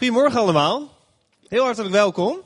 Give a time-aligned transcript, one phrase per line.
[0.00, 0.96] Goedemorgen allemaal.
[1.48, 2.38] Heel hartelijk welkom.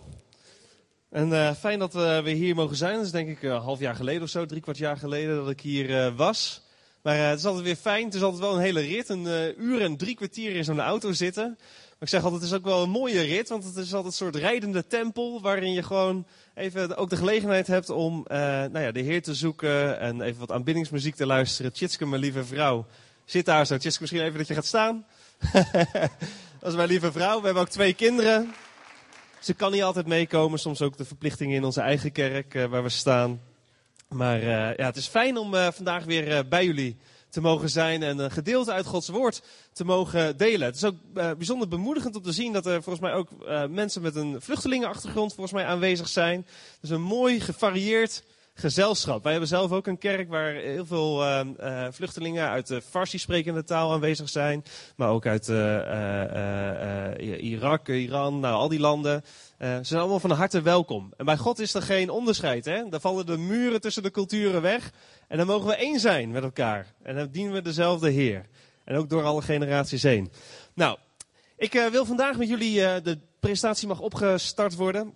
[1.10, 2.96] En uh, fijn dat we weer hier mogen zijn.
[2.96, 5.50] Dat is denk ik een half jaar geleden of zo, drie kwart jaar geleden dat
[5.50, 6.62] ik hier was.
[7.02, 8.04] Maar het is altijd weer fijn.
[8.04, 9.08] Het is altijd wel een hele rit.
[9.08, 11.54] Een uur en drie kwartier in zo'n auto zitten.
[11.58, 13.48] Maar ik zeg altijd, het is ook wel een mooie rit.
[13.48, 15.40] Want het is altijd een soort rijdende tempel.
[15.42, 19.98] Waarin je gewoon even ook de gelegenheid hebt om nou ja, de Heer te zoeken.
[19.98, 21.72] En even wat aanbiddingsmuziek te luisteren.
[21.72, 22.86] Tjitske, mijn lieve vrouw,
[23.24, 23.76] zit daar zo.
[23.76, 25.06] Tjitske, misschien even dat je gaat staan.
[26.64, 27.38] Dat is mijn lieve vrouw.
[27.38, 28.54] We hebben ook twee kinderen.
[29.40, 30.58] Ze kan niet altijd meekomen.
[30.58, 33.40] Soms ook de verplichtingen in onze eigen kerk uh, waar we staan.
[34.08, 36.96] Maar uh, ja, het is fijn om uh, vandaag weer bij jullie
[37.28, 39.42] te mogen zijn en een gedeelte uit Gods woord
[39.72, 40.66] te mogen delen.
[40.66, 43.28] Het is ook bijzonder bemoedigend om te zien dat er volgens mij ook
[43.70, 46.46] mensen met een vluchtelingenachtergrond volgens mij aanwezig zijn.
[46.80, 48.22] Dus een mooi gevarieerd
[48.54, 49.22] gezelschap.
[49.22, 53.18] Wij hebben zelf ook een kerk waar heel veel uh, uh, vluchtelingen uit de Farsi
[53.18, 54.64] sprekende taal aanwezig zijn.
[54.96, 59.24] Maar ook uit uh, Irak, Iran, nou al die landen.
[59.58, 61.12] ze zijn allemaal van harte welkom.
[61.16, 62.64] En bij God is er geen onderscheid.
[62.64, 62.88] Hè?
[62.88, 64.92] Daar vallen de muren tussen de culturen weg.
[65.28, 66.94] En dan mogen we één zijn met elkaar.
[67.02, 68.46] En dan dienen we dezelfde Heer.
[68.84, 70.32] En ook door alle generaties heen.
[70.74, 70.98] Nou,
[71.56, 75.14] ik wil vandaag met jullie, de presentatie mag opgestart worden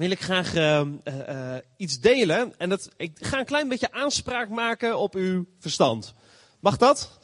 [0.00, 2.54] wil ik graag uh, uh, iets delen.
[2.58, 6.14] En dat, ik ga een klein beetje aanspraak maken op uw verstand.
[6.60, 7.18] Mag dat?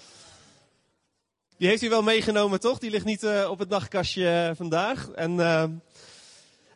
[1.57, 2.79] Die heeft u wel meegenomen, toch?
[2.79, 5.09] Die ligt niet uh, op het nachtkastje vandaag.
[5.09, 5.41] En,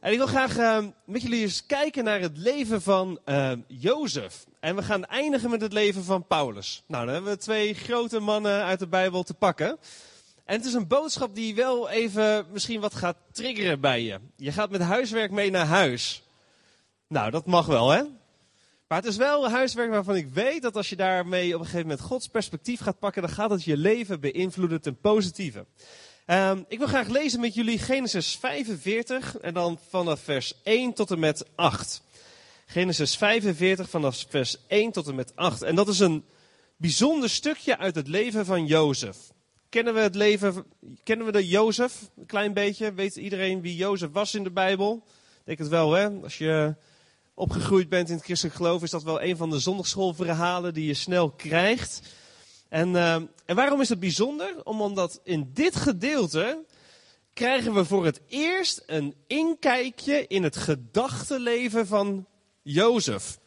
[0.01, 3.21] en ik wil graag met jullie eens kijken naar het leven van
[3.67, 4.47] Jozef.
[4.61, 6.83] En we gaan eindigen met het leven van Paulus.
[6.87, 9.79] Nou, dan hebben we twee grote mannen uit de Bijbel te pakken.
[10.51, 14.19] En het is een boodschap die wel even misschien wat gaat triggeren bij je.
[14.37, 16.23] Je gaat met huiswerk mee naar huis.
[17.09, 18.03] Nou, dat mag wel, hè?
[18.89, 21.87] Maar het is wel huiswerk waarvan ik weet dat als je daarmee op een gegeven
[21.87, 25.67] moment Gods perspectief gaat pakken, dan gaat het je leven beïnvloeden ten positieve.
[26.27, 31.11] Um, ik wil graag lezen met jullie Genesis 45 en dan vanaf vers 1 tot
[31.11, 32.03] en met 8.
[32.67, 35.63] Genesis 45 vanaf vers 1 tot en met 8.
[35.63, 36.25] En dat is een
[36.77, 39.17] bijzonder stukje uit het leven van Jozef.
[39.71, 40.65] Kennen we het leven,
[41.03, 42.93] kennen we de Jozef een klein beetje?
[42.93, 45.03] Weet iedereen wie Jozef was in de Bijbel?
[45.39, 46.09] Ik denk het wel, hè?
[46.09, 46.75] Als je
[47.35, 50.95] opgegroeid bent in het christelijk geloof, is dat wel een van de zondagschoolverhalen die je
[50.95, 52.01] snel krijgt.
[52.69, 54.65] En, uh, en waarom is het bijzonder?
[54.65, 56.65] Omdat in dit gedeelte
[57.33, 62.27] krijgen we voor het eerst een inkijkje in het gedachtenleven van
[62.63, 63.39] Jozef.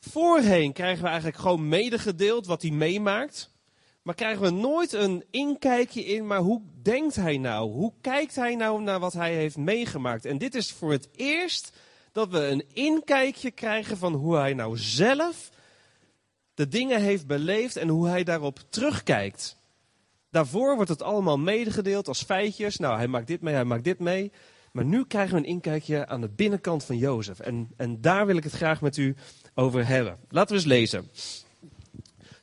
[0.00, 3.52] Voorheen krijgen we eigenlijk gewoon medegedeeld wat hij meemaakt.
[4.04, 7.70] Maar krijgen we nooit een inkijkje in, maar hoe denkt hij nou?
[7.70, 10.24] Hoe kijkt hij nou naar wat hij heeft meegemaakt?
[10.24, 11.72] En dit is voor het eerst
[12.12, 15.50] dat we een inkijkje krijgen van hoe hij nou zelf
[16.54, 19.56] de dingen heeft beleefd en hoe hij daarop terugkijkt.
[20.30, 22.76] Daarvoor wordt het allemaal medegedeeld als feitjes.
[22.76, 24.32] Nou, hij maakt dit mee, hij maakt dit mee.
[24.72, 27.40] Maar nu krijgen we een inkijkje aan de binnenkant van Jozef.
[27.40, 29.14] En, en daar wil ik het graag met u
[29.54, 30.18] over hebben.
[30.28, 31.10] Laten we eens lezen.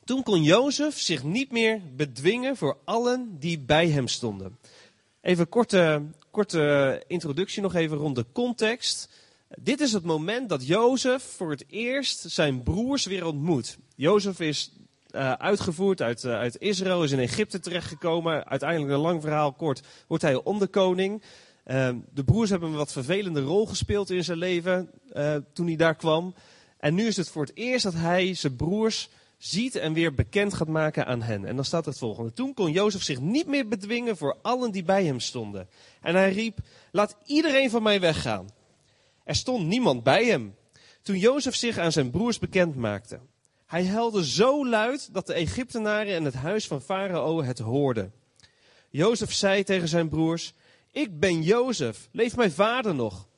[0.04, 4.58] Toen kon Jozef zich niet meer bedwingen voor allen die bij hem stonden.
[5.20, 9.08] Even korte, korte introductie nog even rond de context.
[9.58, 13.78] Dit is het moment dat Jozef voor het eerst zijn broers weer ontmoet.
[13.96, 14.72] Jozef is
[15.10, 18.46] uh, uitgevoerd uit, uh, uit Israël, is in Egypte terechtgekomen.
[18.46, 21.22] Uiteindelijk, een lang verhaal kort, wordt hij onderkoning.
[21.66, 24.90] Uh, de broers hebben een wat vervelende rol gespeeld in zijn leven
[25.52, 26.34] toen hij daar kwam.
[26.78, 29.08] En nu is het voor het eerst dat hij zijn broers
[29.44, 31.44] ziet en weer bekend gaat maken aan hen.
[31.44, 32.32] En dan staat het volgende.
[32.32, 35.68] Toen kon Jozef zich niet meer bedwingen voor allen die bij hem stonden.
[36.00, 36.58] En hij riep,
[36.92, 38.48] laat iedereen van mij weggaan.
[39.24, 40.54] Er stond niemand bij hem.
[41.02, 43.20] Toen Jozef zich aan zijn broers bekend maakte.
[43.66, 48.12] Hij helde zo luid dat de Egyptenaren en het huis van Farao het hoorden.
[48.90, 50.54] Jozef zei tegen zijn broers,
[50.90, 53.28] ik ben Jozef, leeft mijn vader nog?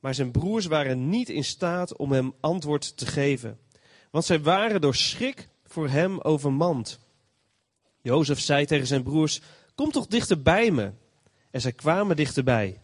[0.00, 3.58] Maar zijn broers waren niet in staat om hem antwoord te geven
[4.10, 6.98] want zij waren door schrik voor hem overmand.
[8.00, 9.40] Jozef zei tegen zijn broers,
[9.74, 10.92] kom toch dichter bij me.
[11.50, 12.80] En zij kwamen dichterbij.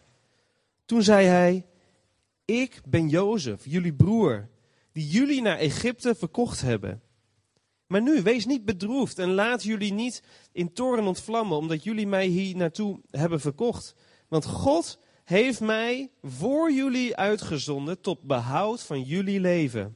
[0.85, 1.65] Toen zei hij,
[2.45, 4.49] ik ben Jozef, jullie broer,
[4.91, 7.01] die jullie naar Egypte verkocht hebben.
[7.87, 12.25] Maar nu, wees niet bedroefd en laat jullie niet in toren ontvlammen, omdat jullie mij
[12.25, 13.95] hier naartoe hebben verkocht.
[14.27, 19.95] Want God heeft mij voor jullie uitgezonden tot behoud van jullie leven.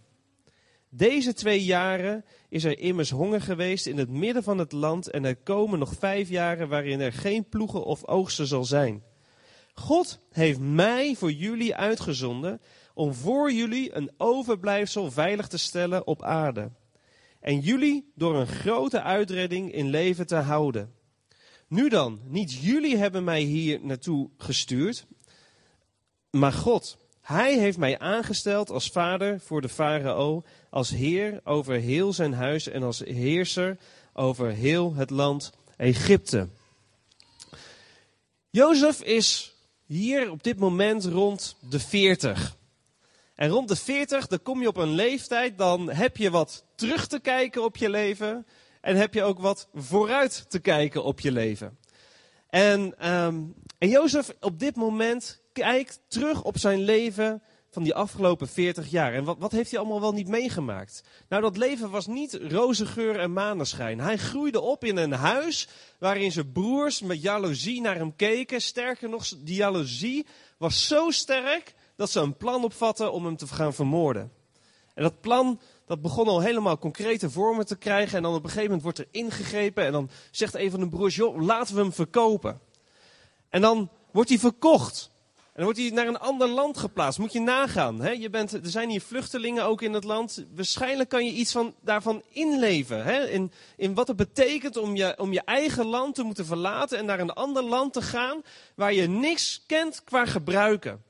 [0.91, 5.25] Deze twee jaren is er immers honger geweest in het midden van het land en
[5.25, 9.03] er komen nog vijf jaren waarin er geen ploegen of oogsten zal zijn.
[9.73, 12.61] God heeft mij voor jullie uitgezonden
[12.93, 16.71] om voor jullie een overblijfsel veilig te stellen op aarde.
[17.39, 20.93] En jullie door een grote uitredding in leven te houden.
[21.67, 25.05] Nu dan, niet jullie hebben mij hier naartoe gestuurd,
[26.31, 26.97] maar God.
[27.29, 32.67] Hij heeft mij aangesteld als vader voor de farao, als heer over heel zijn huis
[32.67, 33.77] en als heerser
[34.13, 36.47] over heel het land Egypte.
[38.49, 39.55] Jozef is
[39.85, 42.57] hier op dit moment rond de 40.
[43.35, 47.07] En rond de 40, dan kom je op een leeftijd, dan heb je wat terug
[47.07, 48.47] te kijken op je leven.
[48.81, 51.77] En heb je ook wat vooruit te kijken op je leven.
[52.49, 58.47] En, um, en Jozef op dit moment kijkt terug op zijn leven van die afgelopen
[58.47, 59.13] 40 jaar.
[59.13, 61.03] En wat, wat heeft hij allemaal wel niet meegemaakt?
[61.29, 63.99] Nou, dat leven was niet roze geur en maneschijn.
[63.99, 65.67] Hij groeide op in een huis
[65.99, 68.61] waarin zijn broers met jaloezie naar hem keken.
[68.61, 70.25] Sterker nog, die jaloezie
[70.57, 74.31] was zo sterk dat ze een plan opvatten om hem te gaan vermoorden.
[74.93, 78.17] En dat plan dat begon al helemaal concrete vormen te krijgen.
[78.17, 79.85] En dan op een gegeven moment wordt er ingegrepen.
[79.85, 82.59] En dan zegt een van de broers, joh, laten we hem verkopen.
[83.49, 85.11] En dan wordt hij verkocht.
[85.59, 87.19] Dan wordt hij naar een ander land geplaatst.
[87.19, 88.01] Moet je nagaan.
[88.01, 88.09] Hè?
[88.09, 90.45] Je bent, er zijn hier vluchtelingen ook in het land.
[90.55, 93.03] Waarschijnlijk kan je iets van, daarvan inleven.
[93.03, 93.27] Hè?
[93.27, 97.05] In, in wat het betekent om je, om je eigen land te moeten verlaten en
[97.05, 98.41] naar een ander land te gaan
[98.75, 101.03] waar je niks kent qua gebruiken.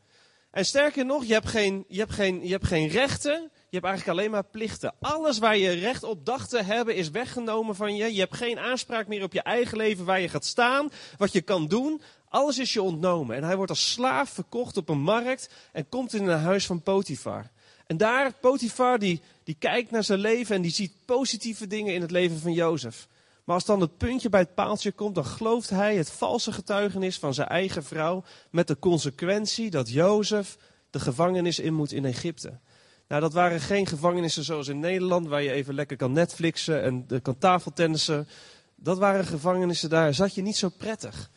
[0.51, 3.51] En sterker nog, je hebt geen, je hebt geen, je hebt geen rechten.
[3.69, 4.93] Je hebt eigenlijk alleen maar plichten.
[4.99, 8.13] Alles waar je recht op dacht te hebben is weggenomen van je.
[8.13, 11.41] Je hebt geen aanspraak meer op je eigen leven, waar je gaat staan, wat je
[11.41, 12.01] kan doen.
[12.29, 13.35] Alles is je ontnomen.
[13.35, 16.81] En hij wordt als slaaf verkocht op een markt en komt in een huis van
[16.81, 17.49] Potifar.
[17.87, 22.01] En daar, Potifar, die, die kijkt naar zijn leven en die ziet positieve dingen in
[22.01, 23.07] het leven van Jozef.
[23.43, 27.19] Maar als dan het puntje bij het paaltje komt, dan gelooft hij het valse getuigenis
[27.19, 28.23] van zijn eigen vrouw.
[28.49, 30.57] Met de consequentie dat Jozef
[30.89, 32.59] de gevangenis in moet in Egypte.
[33.07, 37.21] Nou, dat waren geen gevangenissen zoals in Nederland, waar je even lekker kan Netflixen en
[37.21, 38.27] kan tafeltennissen.
[38.75, 41.29] Dat waren gevangenissen, daar zat je niet zo prettig.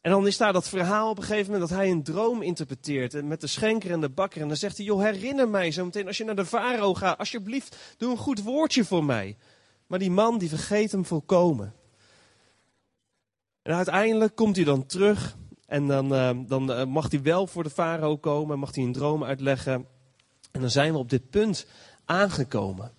[0.00, 3.24] En dan is daar dat verhaal op een gegeven moment dat hij een droom interpreteert.
[3.24, 4.40] met de schenker en de bakker.
[4.40, 7.18] En dan zegt hij, joh, herinner mij zo meteen als je naar de faro gaat.
[7.18, 9.36] Alsjeblieft, doe een goed woordje voor mij.
[9.86, 11.74] Maar die man, die vergeet hem volkomen.
[13.62, 15.36] En uiteindelijk komt hij dan terug.
[15.66, 18.58] En dan, uh, dan uh, mag hij wel voor de farao komen.
[18.58, 19.86] Mag hij een droom uitleggen.
[20.50, 21.66] En dan zijn we op dit punt
[22.04, 22.92] aangekomen.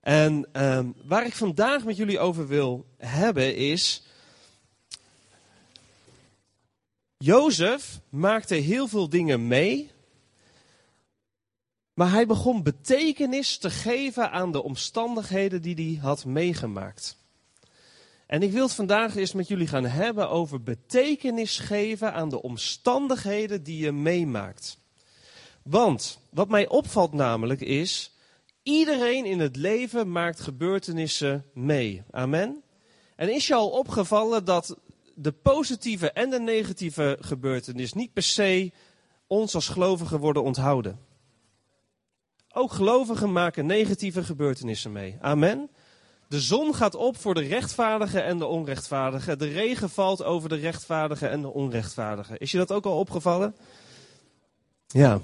[0.00, 4.07] En uh, waar ik vandaag met jullie over wil hebben is
[7.24, 9.90] Jozef maakte heel veel dingen mee,
[11.94, 17.18] maar hij begon betekenis te geven aan de omstandigheden die hij had meegemaakt.
[18.26, 22.42] En ik wil het vandaag eens met jullie gaan hebben over betekenis geven aan de
[22.42, 24.78] omstandigheden die je meemaakt.
[25.62, 28.16] Want wat mij opvalt namelijk is,
[28.62, 32.02] iedereen in het leven maakt gebeurtenissen mee.
[32.10, 32.62] Amen.
[33.16, 34.76] En is je al opgevallen dat
[35.20, 38.72] de positieve en de negatieve gebeurtenis niet per se
[39.26, 40.98] ons als gelovigen worden onthouden.
[42.52, 45.16] Ook gelovigen maken negatieve gebeurtenissen mee.
[45.20, 45.70] Amen.
[46.28, 49.38] De zon gaat op voor de rechtvaardigen en de onrechtvaardigen.
[49.38, 52.38] De regen valt over de rechtvaardigen en de onrechtvaardigen.
[52.38, 53.56] Is je dat ook al opgevallen?
[54.86, 55.20] Ja.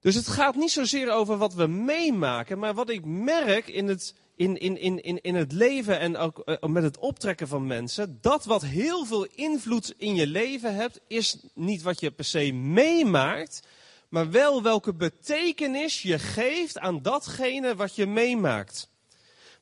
[0.00, 4.14] Dus het gaat niet zozeer over wat we meemaken, maar wat ik merk in het
[4.36, 8.18] in, in, in, in, in het leven en ook uh, met het optrekken van mensen,
[8.20, 12.52] dat wat heel veel invloed in je leven hebt, is niet wat je per se
[12.52, 13.66] meemaakt,
[14.08, 18.92] maar wel welke betekenis je geeft aan datgene wat je meemaakt.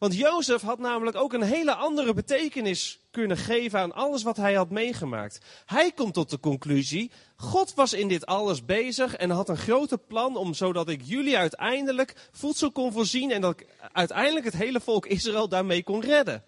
[0.02, 4.54] Want Jozef had namelijk ook een hele andere betekenis kunnen geven aan alles wat hij
[4.54, 5.38] had meegemaakt.
[5.66, 9.98] Hij komt tot de conclusie, God was in dit alles bezig en had een grote
[9.98, 14.80] plan om zodat ik jullie uiteindelijk voedsel kon voorzien en dat ik uiteindelijk het hele
[14.80, 16.44] volk Israël daarmee kon redden.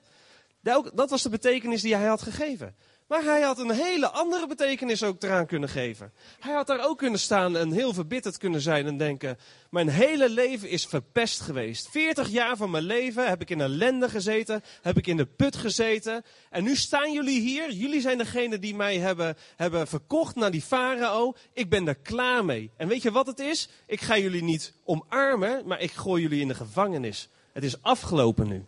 [0.95, 2.75] Dat was de betekenis die hij had gegeven.
[3.07, 6.13] Maar hij had een hele andere betekenis ook eraan kunnen geven.
[6.41, 9.39] Hij had daar ook kunnen staan en heel verbitterd kunnen zijn en denken:
[9.71, 11.89] Mijn hele leven is verpest geweest.
[11.91, 15.57] 40 jaar van mijn leven heb ik in ellende gezeten, heb ik in de put
[15.57, 16.25] gezeten.
[16.51, 17.73] En nu staan jullie hier.
[17.73, 21.35] Jullie zijn degene die mij hebben, hebben verkocht naar die farao.
[21.53, 22.71] Ik ben er klaar mee.
[22.77, 23.69] En weet je wat het is?
[23.87, 27.29] Ik ga jullie niet omarmen, maar ik gooi jullie in de gevangenis.
[27.53, 28.67] Het is afgelopen nu.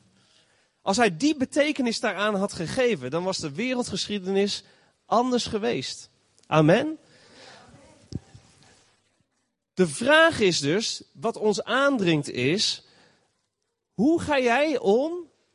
[0.87, 4.65] Als hij die betekenis daaraan had gegeven, dan was de wereldgeschiedenis
[5.07, 6.11] anders geweest.
[6.47, 6.99] Amen.
[9.75, 12.85] De vraag is dus, wat ons aandringt is,
[13.95, 15.13] hoe ga jij om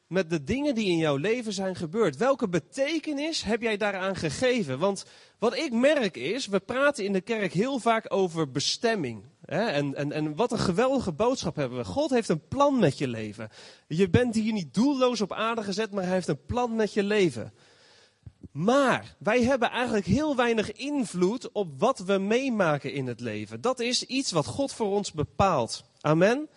[0.08, 2.18] met de dingen die in jouw leven zijn gebeurd?
[2.18, 4.80] Welke betekenis heb jij daaraan gegeven?
[4.80, 5.06] Want
[5.40, 9.24] wat ik merk is, we praten in de kerk heel vaak over bestemming.
[9.52, 11.86] En, en, en wat een geweldige boodschap hebben we.
[11.86, 13.50] God heeft een plan met je leven.
[13.88, 17.04] Je bent hier niet doelloos op aarde gezet, maar hij heeft een plan met je
[17.04, 17.54] leven.
[18.52, 23.62] Maar wij hebben eigenlijk heel weinig invloed op wat we meemaken in het leven.
[23.62, 25.84] Dat is iets wat God voor ons bepaalt.
[26.02, 26.50] Amen.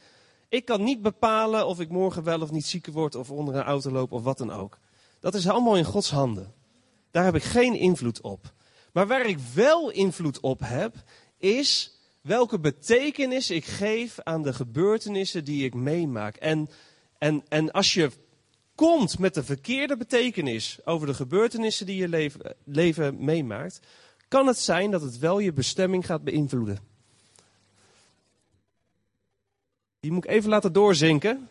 [0.49, 3.63] Ik kan niet bepalen of ik morgen wel of niet ziek word of onder een
[3.63, 4.79] auto loop of wat dan ook.
[5.21, 6.53] Dat is allemaal in Gods handen.
[7.11, 8.53] Daar heb ik geen invloed op.
[8.93, 10.95] Maar waar ik wel invloed op heb,
[11.39, 11.94] is
[12.25, 16.37] welke betekenis ik geef aan de gebeurtenissen die ik meemaak.
[16.37, 16.69] En,
[17.19, 18.11] en, en als je
[18.75, 23.81] komt met de verkeerde betekenis over de gebeurtenissen die je leven, leven meemaakt,
[24.29, 26.79] kan het zijn dat het wel je bestemming gaat beïnvloeden.
[30.01, 31.49] Die moet ik even laten doorzinken.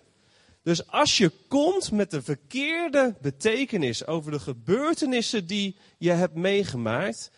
[0.64, 7.32] Dus als je komt met de verkeerde betekenis over de gebeurtenissen die je hebt meegemaakt,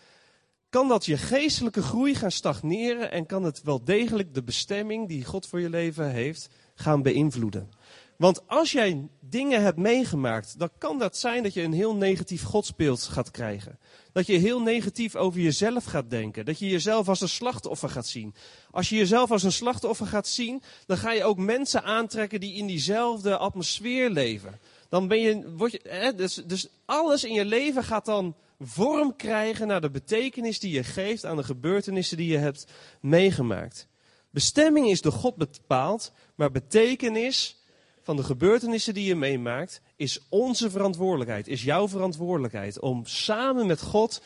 [0.75, 5.25] kan dat je geestelijke groei gaan stagneren en kan het wel degelijk de bestemming die
[5.25, 7.69] God voor je leven heeft gaan beïnvloeden.
[8.17, 12.43] Want als jij dingen hebt meegemaakt, dan kan dat zijn dat je een heel negatief
[12.43, 13.79] godsbeeld gaat krijgen.
[14.11, 16.45] Dat je heel negatief over jezelf gaat denken.
[16.45, 18.35] Dat je jezelf als een slachtoffer gaat zien.
[18.71, 22.53] Als je jezelf als een slachtoffer gaat zien, dan ga je ook mensen aantrekken die
[22.53, 24.59] in diezelfde atmosfeer leven.
[24.89, 29.15] Dan ben je, word je hè, dus, dus alles in je leven gaat dan vorm
[29.15, 32.67] krijgen naar de betekenis die je geeft aan de gebeurtenissen die je hebt
[33.01, 33.87] meegemaakt.
[34.29, 37.63] Bestemming is door God bepaald, maar betekenis
[38.01, 43.81] van de gebeurtenissen die je meemaakt, is onze verantwoordelijkheid, is jouw verantwoordelijkheid om samen met
[43.81, 44.21] God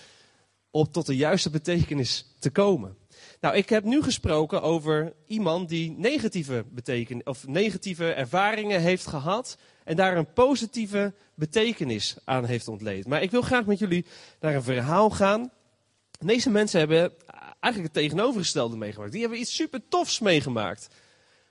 [0.72, 2.98] op tot de juiste betekenis te komen.
[3.42, 9.58] Nou, ik heb nu gesproken over iemand die negatieve, beteken, of negatieve ervaringen heeft gehad
[9.90, 13.08] en daar een positieve betekenis aan heeft ontleed.
[13.08, 14.06] Maar ik wil graag met jullie
[14.40, 15.52] naar een verhaal gaan.
[16.20, 17.14] Deze mensen hebben
[17.60, 19.12] eigenlijk het tegenovergestelde meegemaakt.
[19.12, 20.88] Die hebben iets super tofs meegemaakt.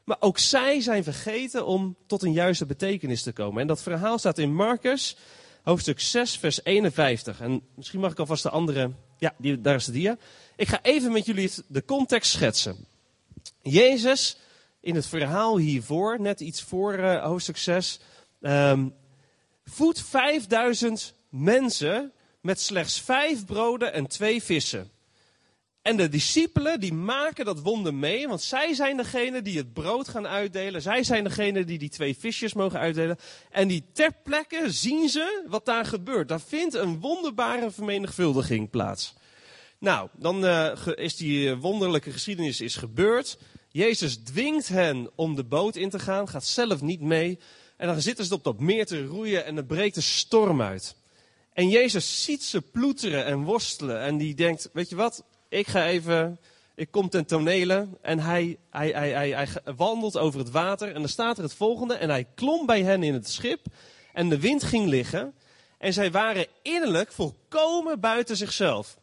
[0.05, 3.61] Maar ook zij zijn vergeten om tot een juiste betekenis te komen.
[3.61, 5.17] En dat verhaal staat in Marcus,
[5.63, 7.41] hoofdstuk 6, vers 51.
[7.41, 8.91] En misschien mag ik alvast de andere.
[9.17, 10.17] Ja, die, daar is de dia.
[10.57, 12.77] Ik ga even met jullie de context schetsen.
[13.63, 14.39] Jezus,
[14.81, 18.01] in het verhaal hiervoor, net iets voor uh, hoofdstuk 6,
[18.41, 18.95] um,
[19.65, 24.91] voedt 5000 mensen met slechts vijf broden en twee vissen.
[25.83, 30.09] En de discipelen die maken dat wonder mee, want zij zijn degene die het brood
[30.09, 30.83] gaan uitdelen.
[30.83, 33.19] Zij zijn degene die die twee visjes mogen uitdelen.
[33.51, 36.29] En die ter plekke zien ze wat daar gebeurt.
[36.29, 39.15] Daar vindt een wonderbare vermenigvuldiging plaats.
[39.79, 43.39] Nou, dan uh, is die wonderlijke geschiedenis is gebeurd.
[43.71, 47.39] Jezus dwingt hen om de boot in te gaan, gaat zelf niet mee.
[47.79, 50.97] En dan zitten ze op dat meer te roeien en er breekt een storm uit.
[51.53, 54.01] En Jezus ziet ze ploeteren en worstelen.
[54.01, 56.39] En die denkt, weet je wat, ik ga even,
[56.75, 61.01] ik kom ten tonele en hij, hij, hij, hij, hij wandelt over het water en
[61.01, 63.67] dan staat er het volgende en hij klom bij hen in het schip
[64.13, 65.35] en de wind ging liggen
[65.79, 68.99] en zij waren innerlijk volkomen buiten zichzelf.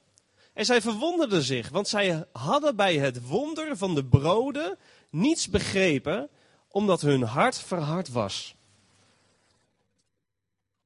[0.53, 4.77] En zij verwonderden zich, want zij hadden bij het wonder van de broden
[5.09, 6.29] niets begrepen,
[6.69, 8.55] omdat hun hart verhard was.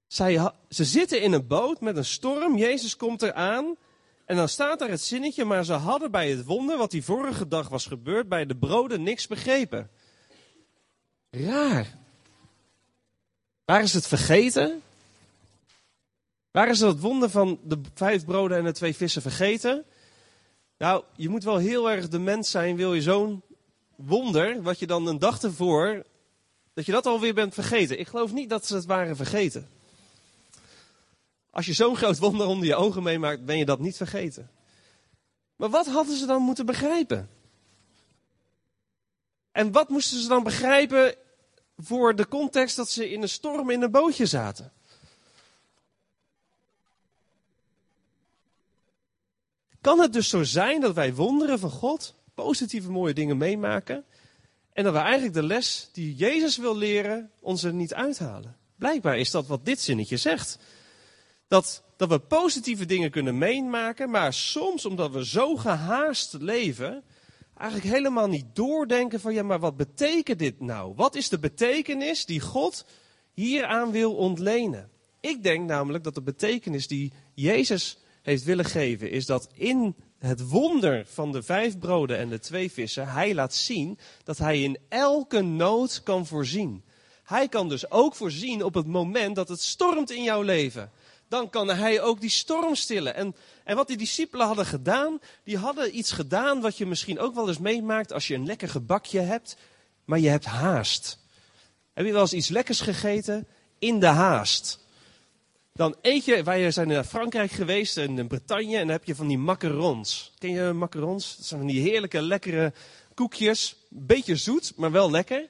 [0.10, 3.76] Ze zitten in een boot met een storm, Jezus komt eraan
[4.26, 7.48] en dan staat daar het zinnetje, maar ze hadden bij het wonder wat die vorige
[7.48, 9.90] dag was gebeurd, bij de broden niks begrepen.
[11.30, 11.98] Raar.
[13.66, 14.82] Waar is het vergeten?
[16.52, 19.86] Waar is het wonder van de vijf broden en de twee vissen vergeten?
[20.78, 23.42] Nou, je moet wel heel erg de mens zijn, wil je zo'n
[23.96, 26.06] wonder, wat je dan een dag ervoor,
[26.74, 28.00] dat je dat alweer bent vergeten.
[28.00, 29.70] Ik geloof niet dat ze het waren vergeten.
[31.60, 34.52] Als je zo'n groot wonder onder je ogen meemaakt, ben je dat niet vergeten.
[35.56, 37.30] Maar wat hadden ze dan moeten begrijpen?
[39.52, 41.16] En wat moesten ze dan begrijpen
[41.78, 44.72] voor de context dat ze in een storm in een bootje zaten?
[49.82, 54.06] Kan het dus zo zijn dat wij wonderen van God, positieve mooie dingen meemaken,
[54.74, 58.58] en dat we eigenlijk de les die Jezus wil leren, ons er niet uithalen?
[58.76, 60.58] Blijkbaar is dat wat dit zinnetje zegt.
[61.50, 67.04] Dat, dat we positieve dingen kunnen meemaken, maar soms omdat we zo gehaast leven,
[67.58, 70.94] eigenlijk helemaal niet doordenken van ja, maar wat betekent dit nou?
[70.96, 72.86] Wat is de betekenis die God
[73.34, 74.90] hieraan wil ontlenen?
[75.20, 80.50] Ik denk namelijk dat de betekenis die Jezus heeft willen geven, is dat in het
[80.50, 84.78] wonder van de vijf broden en de twee vissen, hij laat zien dat hij in
[84.90, 86.84] elke nood kan voorzien.
[87.24, 90.92] Hij kan dus ook voorzien op het moment dat het stormt in jouw leven
[91.30, 93.16] dan kan hij ook die storm stillen.
[93.16, 97.36] En, en wat die discipelen hadden gedaan, die hadden iets gedaan wat je misschien ook
[97.36, 99.58] wel eens meemaakt als je een lekker gebakje hebt,
[100.06, 101.20] maar je hebt haast.
[101.94, 103.48] Heb je wel eens iets lekkers gegeten?
[103.80, 104.80] In de haast.
[105.74, 109.28] Dan eet je, wij zijn naar Frankrijk geweest, in Bretagne, en dan heb je van
[109.28, 110.32] die macarons.
[110.38, 111.36] Ken je macarons?
[111.36, 112.74] Dat zijn van die heerlijke, lekkere
[113.14, 113.76] koekjes.
[113.90, 115.50] Beetje zoet, maar wel lekker.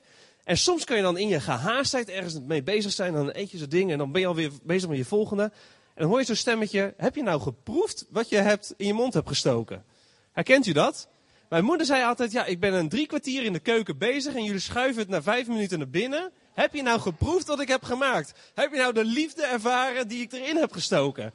[0.50, 3.58] En soms kan je dan in je gehaastheid ergens mee bezig zijn, dan eet je
[3.58, 5.44] zo'n ding en dan ben je alweer bezig met je volgende.
[5.44, 5.52] En
[5.96, 9.14] dan hoor je zo'n stemmetje, heb je nou geproefd wat je hebt in je mond
[9.14, 9.86] hebt gestoken?
[10.32, 11.08] Herkent u dat?
[11.50, 14.44] Mijn moeder zei altijd, ja, ik ben een drie kwartier in de keuken bezig en
[14.44, 16.32] jullie schuiven het na vijf minuten naar binnen.
[16.54, 18.34] Heb je nou geproefd wat ik heb gemaakt?
[18.54, 21.34] Heb je nou de liefde ervaren die ik erin heb gestoken?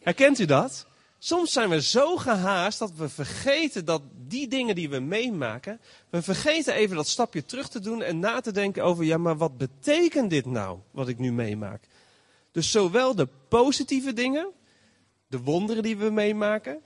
[0.00, 0.86] Herkent u dat?
[1.22, 6.22] Soms zijn we zo gehaast dat we vergeten dat die dingen die we meemaken, we
[6.22, 9.58] vergeten even dat stapje terug te doen en na te denken over, ja, maar wat
[9.58, 11.84] betekent dit nou, wat ik nu meemaak?
[12.52, 14.50] Dus zowel de positieve dingen,
[15.26, 16.80] de wonderen die we meemaken,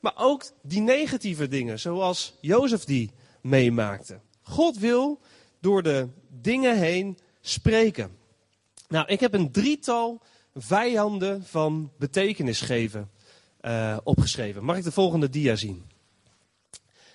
[0.00, 4.20] maar ook die negatieve dingen, zoals Jozef die meemaakte.
[4.42, 5.20] God wil
[5.60, 8.16] door de dingen heen spreken.
[8.88, 10.20] Nou, ik heb een drietal
[10.54, 13.10] vijanden van betekenis geven
[13.60, 14.64] uh, opgeschreven.
[14.64, 15.84] Mag ik de volgende dia zien?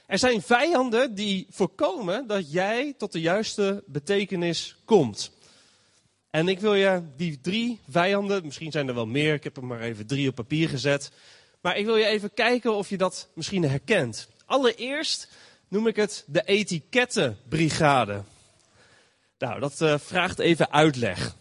[0.05, 5.31] Er zijn vijanden die voorkomen dat jij tot de juiste betekenis komt.
[6.29, 9.65] En ik wil je die drie vijanden, misschien zijn er wel meer, ik heb er
[9.65, 11.11] maar even drie op papier gezet.
[11.61, 14.27] Maar ik wil je even kijken of je dat misschien herkent.
[14.45, 15.29] Allereerst
[15.67, 18.23] noem ik het de etikettenbrigade.
[19.37, 21.35] Nou, dat uh, vraagt even uitleg.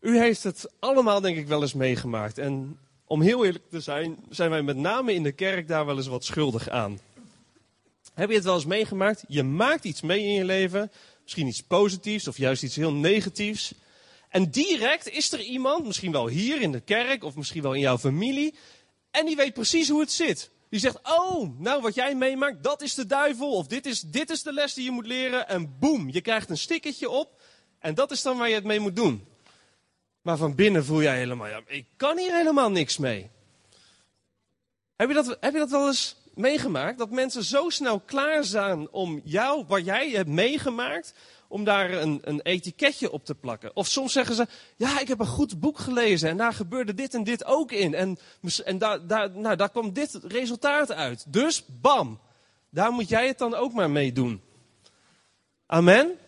[0.00, 2.38] U heeft het allemaal denk ik wel eens meegemaakt.
[2.38, 2.78] En
[3.10, 6.06] om heel eerlijk te zijn, zijn wij met name in de kerk daar wel eens
[6.06, 7.00] wat schuldig aan.
[8.14, 9.24] Heb je het wel eens meegemaakt?
[9.28, 10.90] Je maakt iets mee in je leven,
[11.22, 13.74] misschien iets positiefs of juist iets heel negatiefs.
[14.28, 17.80] En direct is er iemand, misschien wel hier in de kerk of misschien wel in
[17.80, 18.54] jouw familie,
[19.10, 20.50] en die weet precies hoe het zit.
[20.68, 23.52] Die zegt, oh, nou wat jij meemaakt, dat is de duivel.
[23.52, 25.48] Of dit is, dit is de les die je moet leren.
[25.48, 27.40] En boem, je krijgt een stickertje op.
[27.78, 29.28] En dat is dan waar je het mee moet doen.
[30.22, 33.30] Maar van binnen voel jij helemaal, ja, ik kan hier helemaal niks mee.
[34.96, 36.98] Heb je dat, heb je dat wel eens meegemaakt?
[36.98, 41.14] Dat mensen zo snel klaar zijn om jou, wat jij hebt meegemaakt,
[41.48, 43.76] om daar een, een etiketje op te plakken.
[43.76, 47.14] Of soms zeggen ze, ja, ik heb een goed boek gelezen en daar gebeurde dit
[47.14, 47.94] en dit ook in.
[47.94, 48.18] En,
[48.64, 51.32] en daar, daar, nou, daar kwam dit resultaat uit.
[51.32, 52.20] Dus, bam,
[52.70, 54.42] daar moet jij het dan ook maar mee doen.
[55.66, 56.18] Amen?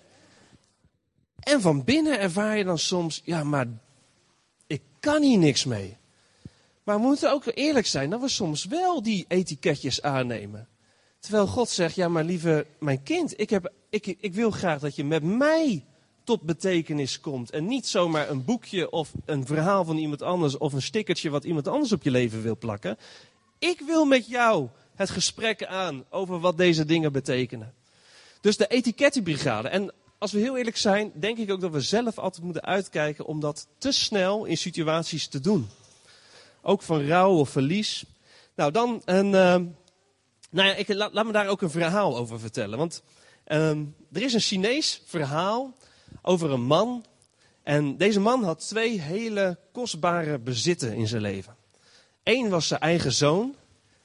[1.43, 3.67] En van binnen ervaar je dan soms, ja, maar
[4.67, 5.97] ik kan hier niks mee.
[6.85, 10.69] Maar we moeten ook eerlijk zijn dat we soms wel die etiketjes aannemen.
[11.19, 14.97] Terwijl God zegt, ja maar lieve mijn kind, ik, heb, ik, ik wil graag dat
[14.97, 15.85] je met mij
[16.25, 17.51] tot betekenis komt.
[17.51, 21.45] En niet zomaar een boekje of een verhaal van iemand anders of een stickertje wat
[21.45, 22.99] iemand anders op je leven wil plakken.
[23.59, 27.75] Ik wil met jou het gesprek aan over wat deze dingen betekenen.
[28.41, 29.69] Dus de etikettenbrigade.
[29.69, 33.27] En als we heel eerlijk zijn, denk ik ook dat we zelf altijd moeten uitkijken
[33.27, 35.69] om dat te snel in situaties te doen.
[36.61, 38.05] Ook van rouw of verlies.
[38.55, 39.27] Nou, dan een.
[39.27, 39.57] Uh,
[40.51, 42.79] nou ja, ik, laat, me daar ook een verhaal over vertellen.
[42.79, 43.03] Want
[43.47, 43.71] uh,
[44.13, 45.77] er is een Chinees verhaal
[46.23, 47.05] over een man.
[47.63, 51.57] En deze man had twee hele kostbare bezitten in zijn leven.
[52.23, 53.55] Eén was zijn eigen zoon.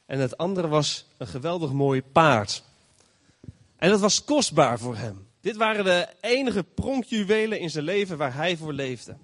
[0.06, 2.64] En het andere was een geweldig mooi paard.
[3.78, 5.27] En dat was kostbaar voor hem.
[5.48, 9.18] Dit waren de enige pronkjuwelen in zijn leven waar hij voor leefde.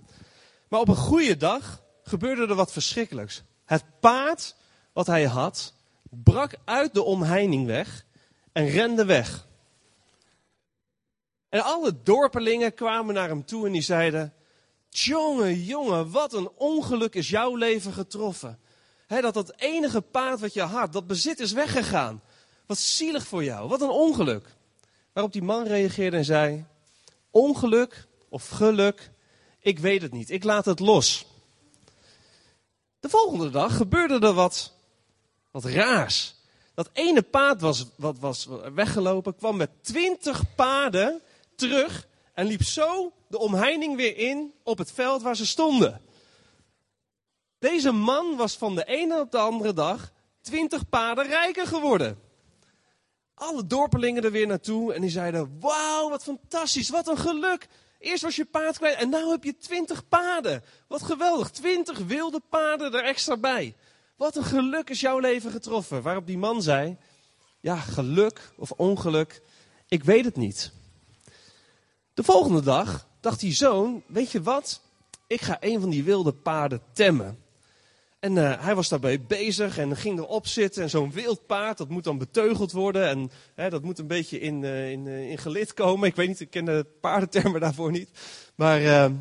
[0.68, 3.44] Maar op een goede dag gebeurde er wat verschrikkelijks.
[3.66, 4.56] Het paard
[4.94, 5.74] wat hij had,
[6.10, 8.06] brak uit de omheining weg
[8.52, 9.48] en rende weg.
[11.50, 14.34] En alle dorpelingen kwamen naar hem toe en die zeiden:
[14.90, 18.60] Jongen, jongen, wat een ongeluk is jouw leven getroffen.
[19.08, 22.22] dat dat enige paard wat je had, dat bezit is weggegaan.
[22.66, 24.56] Wat zielig voor jou, wat een ongeluk.
[25.14, 26.66] Waarop die man reageerde en zei:
[27.32, 29.12] Ongeluk of geluk,
[29.60, 31.26] ik weet het niet, ik laat het los.
[33.00, 34.74] De volgende dag gebeurde er wat,
[35.52, 36.36] wat raars.
[36.74, 41.22] Dat ene paard was, wat was weggelopen, kwam met twintig paarden
[41.56, 46.02] terug en liep zo de omheining weer in op het veld waar ze stonden.
[47.60, 52.23] Deze man was van de ene op de andere dag twintig paarden rijker geworden
[53.34, 57.68] alle dorpelingen er weer naartoe en die zeiden, wauw, wat fantastisch, wat een geluk.
[58.00, 60.64] Eerst was je paard kwijt en nu heb je twintig paarden.
[60.88, 63.76] Wat geweldig, twintig wilde paarden er extra bij.
[64.16, 66.02] Wat een geluk is jouw leven getroffen.
[66.02, 66.98] Waarop die man zei,
[67.60, 69.42] ja, geluk of ongeluk,
[69.88, 70.72] ik weet het niet.
[72.14, 74.82] De volgende dag dacht die zoon, weet je wat,
[75.28, 77.43] ik ga een van die wilde paarden temmen.
[78.24, 80.84] En uh, hij was daarbij bezig en ging erop zitten.
[80.84, 83.08] En zo'n wild paard, dat moet dan beteugeld worden.
[83.08, 86.08] En hè, dat moet een beetje in, uh, in, uh, in gelid komen.
[86.08, 88.10] Ik weet niet, ik ken de paardentermen daarvoor niet.
[88.56, 89.12] Maar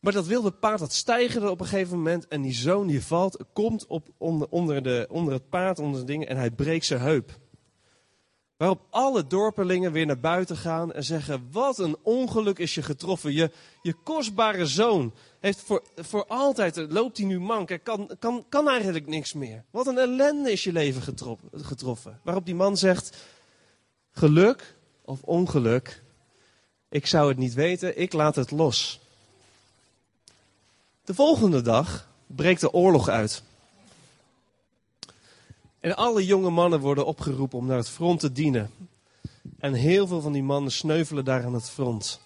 [0.00, 2.28] Maar dat wilde paard, dat stijgerde op een gegeven moment.
[2.28, 6.06] En die zoon die valt, komt op onder, onder, de, onder het paard, onder de
[6.06, 6.28] dingen.
[6.28, 7.38] En hij breekt zijn heup.
[8.60, 13.32] Waarop alle dorpelingen weer naar buiten gaan en zeggen: Wat een ongeluk is je getroffen.
[13.32, 13.50] Je,
[13.82, 17.68] je kostbare zoon heeft voor, voor altijd, loopt hij nu mank.
[17.68, 19.64] Hij kan, kan, kan eigenlijk niks meer.
[19.70, 21.02] Wat een ellende is je leven
[21.52, 22.20] getroffen.
[22.22, 23.16] Waarop die man zegt:
[24.10, 26.02] Geluk of ongeluk,
[26.88, 29.00] ik zou het niet weten, ik laat het los.
[31.04, 33.42] De volgende dag breekt de oorlog uit.
[35.80, 38.70] En alle jonge mannen worden opgeroepen om naar het front te dienen.
[39.58, 42.20] En heel veel van die mannen sneuvelen daar aan het front.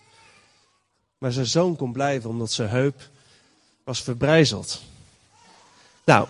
[1.19, 3.11] Maar zijn zoon kon blijven omdat zijn heup
[3.85, 4.83] was verbrijzeld.
[6.05, 6.29] Nou,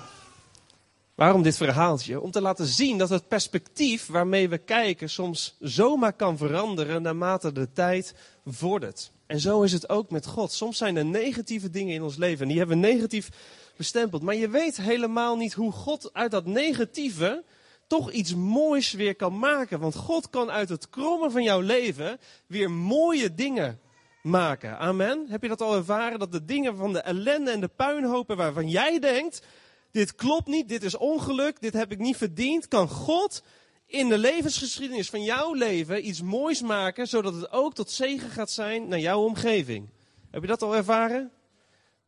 [1.15, 2.21] waarom dit verhaaltje?
[2.21, 7.53] Om te laten zien dat het perspectief waarmee we kijken soms zomaar kan veranderen naarmate
[7.53, 8.15] de tijd
[8.47, 9.11] vordert.
[9.27, 10.53] En zo is het ook met God.
[10.53, 13.29] Soms zijn er negatieve dingen in ons leven en die hebben negatief
[13.77, 14.23] bestempeld.
[14.23, 17.45] Maar je weet helemaal niet hoe God uit dat negatieve
[17.87, 19.81] toch iets moois weer kan maken.
[19.81, 23.81] Want God kan uit het krommen van jouw leven weer mooie dingen
[24.23, 24.79] maken.
[24.79, 25.27] Amen.
[25.29, 26.19] Heb je dat al ervaren?
[26.19, 29.43] Dat de dingen van de ellende en de puinhopen waarvan jij denkt,
[29.91, 33.43] dit klopt niet, dit is ongeluk, dit heb ik niet verdiend, kan God
[33.87, 38.51] in de levensgeschiedenis van jouw leven iets moois maken, zodat het ook tot zegen gaat
[38.51, 39.89] zijn naar jouw omgeving.
[40.31, 41.31] Heb je dat al ervaren?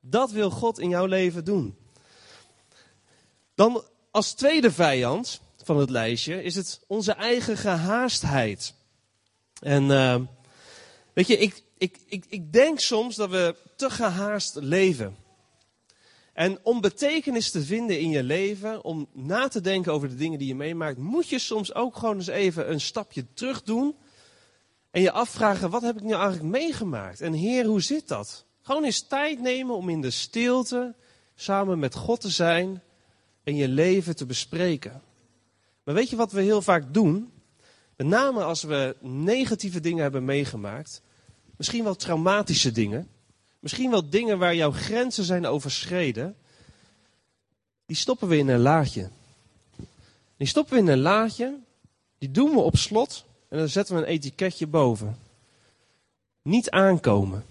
[0.09, 1.77] Dat wil God in jouw leven doen.
[3.55, 8.75] Dan als tweede vijand van het lijstje is het onze eigen gehaastheid.
[9.61, 10.17] En uh,
[11.13, 15.17] weet je, ik, ik, ik, ik denk soms dat we te gehaast leven.
[16.33, 20.39] En om betekenis te vinden in je leven, om na te denken over de dingen
[20.39, 23.97] die je meemaakt, moet je soms ook gewoon eens even een stapje terug doen.
[24.91, 27.21] En je afvragen, wat heb ik nu eigenlijk meegemaakt?
[27.21, 28.46] En Heer, hoe zit dat?
[28.67, 30.95] Gewoon eens tijd nemen om in de stilte
[31.35, 32.83] samen met God te zijn
[33.45, 35.03] en je leven te bespreken.
[35.85, 37.33] Maar weet je wat we heel vaak doen?
[37.97, 41.03] Met name als we negatieve dingen hebben meegemaakt,
[41.57, 43.09] misschien wel traumatische dingen,
[43.59, 46.37] misschien wel dingen waar jouw grenzen zijn overschreden,
[47.87, 49.09] die stoppen we in een laadje.
[50.37, 51.59] Die stoppen we in een laadje,
[52.19, 55.19] die doen we op slot en dan zetten we een etiketje boven.
[56.43, 57.45] Niet aankomen.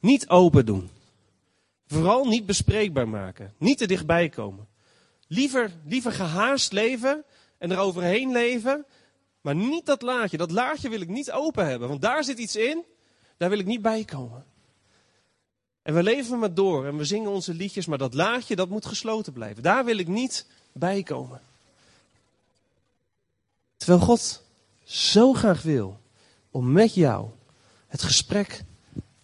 [0.00, 0.90] Niet open doen.
[1.86, 3.54] Vooral niet bespreekbaar maken.
[3.58, 4.68] Niet te dichtbij komen.
[5.26, 7.24] Liever, liever gehaast leven
[7.58, 8.86] en eroverheen leven.
[9.40, 10.36] Maar niet dat laadje.
[10.36, 11.88] Dat laadje wil ik niet open hebben.
[11.88, 12.84] Want daar zit iets in.
[13.36, 14.44] Daar wil ik niet bij komen.
[15.82, 17.86] En we leven maar door en we zingen onze liedjes.
[17.86, 19.62] Maar dat laadje dat moet gesloten blijven.
[19.62, 21.40] Daar wil ik niet bij komen.
[23.76, 24.42] Terwijl God
[24.84, 26.00] zo graag wil
[26.50, 27.28] om met jou
[27.86, 28.62] het gesprek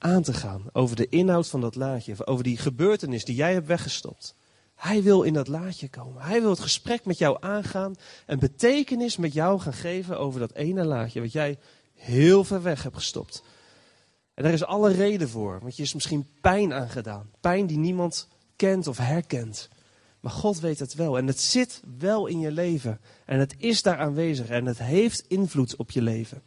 [0.06, 3.66] aan te gaan over de inhoud van dat laadje, over die gebeurtenis die jij hebt
[3.66, 4.34] weggestopt.
[4.74, 6.22] Hij wil in dat laadje komen.
[6.22, 7.94] Hij wil het gesprek met jou aangaan
[8.26, 11.58] en betekenis met jou gaan geven over dat ene laadje wat jij
[11.94, 13.42] heel ver weg hebt gestopt.
[14.34, 17.30] En daar is alle reden voor, want je is misschien pijn aangedaan.
[17.40, 19.68] Pijn die niemand kent of herkent.
[20.20, 23.00] Maar God weet het wel en het zit wel in je leven.
[23.24, 26.42] En het is daar aanwezig en het heeft invloed op je leven.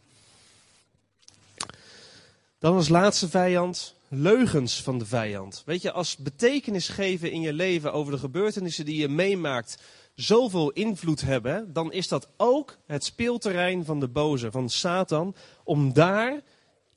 [2.60, 5.62] Dan als laatste vijand, leugens van de vijand.
[5.66, 9.82] Weet je, als betekenis geven in je leven over de gebeurtenissen die je meemaakt
[10.14, 15.92] zoveel invloed hebben, dan is dat ook het speelterrein van de boze, van Satan, om
[15.92, 16.40] daar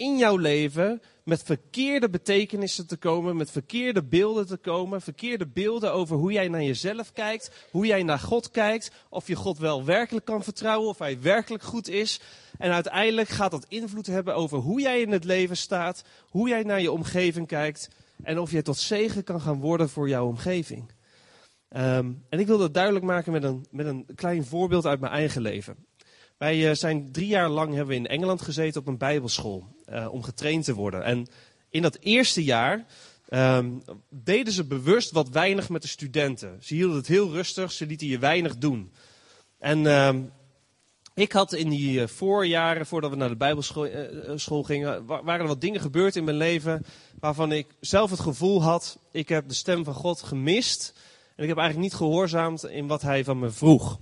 [0.04, 5.94] in jouw leven met verkeerde betekenissen te komen, met verkeerde beelden te komen, verkeerde beelden
[5.94, 9.86] over hoe jij naar jezelf kijkt, hoe jij naar God kijkt, of je God wel
[9.86, 12.20] werkelijk kan vertrouwen, of hij werkelijk goed is.
[12.58, 16.64] En uiteindelijk gaat dat invloed hebben over hoe jij in het leven staat, hoe jij
[16.64, 17.90] naar je omgeving kijkt
[18.24, 20.92] en of je tot zegen kan gaan worden voor jouw omgeving.
[21.70, 25.14] Ehm, en ik wil dat duidelijk maken met een, met een klein voorbeeld uit mijn
[25.14, 25.76] eigen leven.
[26.44, 30.08] Wij uh, zijn drie jaar lang hebben we in Engeland gezeten op een bijbelschool uh,
[30.12, 31.04] om getraind te worden.
[31.04, 31.28] En
[31.70, 32.86] in dat eerste jaar
[33.30, 36.58] um, deden ze bewust wat weinig met de studenten.
[36.62, 38.92] Ze hielden het heel rustig, ze lieten je weinig doen.
[39.60, 40.32] En um,
[41.14, 45.48] ik had in die uh, voorjaren, voordat we naar de bijbelschool uh, gingen, waren er
[45.48, 46.86] wat dingen gebeurd in mijn leven
[47.20, 50.94] waarvan ik zelf het gevoel had, ik heb de stem van God gemist.
[51.36, 54.00] En ik heb eigenlijk niet gehoorzaamd in wat hij van me vroeg.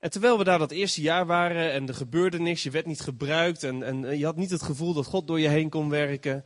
[0.00, 3.00] En terwijl we daar dat eerste jaar waren en er gebeurde niks, je werd niet
[3.00, 6.44] gebruikt en, en je had niet het gevoel dat God door je heen kon werken,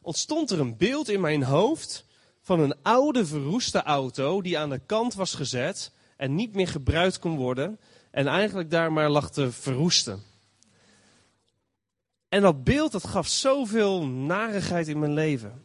[0.00, 2.04] ontstond er een beeld in mijn hoofd
[2.40, 7.18] van een oude verroeste auto die aan de kant was gezet en niet meer gebruikt
[7.18, 7.78] kon worden
[8.10, 10.22] en eigenlijk daar maar lag te verroesten.
[12.28, 15.64] En dat beeld, dat gaf zoveel narigheid in mijn leven.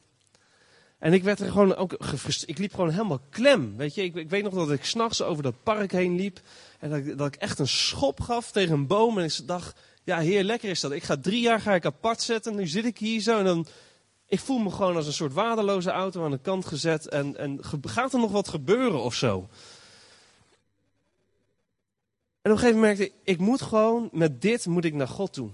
[0.98, 2.50] En ik werd er gewoon ook gefrustreerd.
[2.50, 3.78] Ik liep gewoon helemaal klem.
[3.78, 6.40] Weet je, ik, ik weet nog dat ik s'nachts over dat park heen liep.
[6.80, 9.18] En dat, dat ik echt een schop gaf tegen een boom.
[9.18, 10.92] En ik dacht, ja, heer, lekker is dat.
[10.92, 12.56] Ik ga drie jaar ga ik apart zetten.
[12.56, 13.68] Nu zit ik hier zo en dan...
[14.28, 17.08] Ik voel me gewoon als een soort waardeloze auto aan de kant gezet.
[17.08, 19.50] En, en gaat er nog wat gebeuren of zo?
[22.42, 25.08] En op een gegeven moment merkte ik, ik moet gewoon, met dit moet ik naar
[25.08, 25.50] God toe.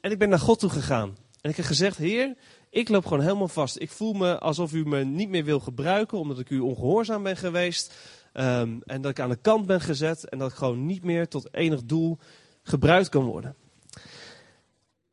[0.00, 1.16] En ik ben naar God toe gegaan.
[1.40, 2.34] En ik heb gezegd, Heer,
[2.70, 3.80] ik loop gewoon helemaal vast.
[3.80, 7.36] Ik voel me alsof u me niet meer wil gebruiken, omdat ik u ongehoorzaam ben
[7.36, 7.94] geweest.
[8.32, 11.28] Um, en dat ik aan de kant ben gezet en dat ik gewoon niet meer
[11.28, 12.18] tot enig doel
[12.62, 13.56] gebruikt kan worden.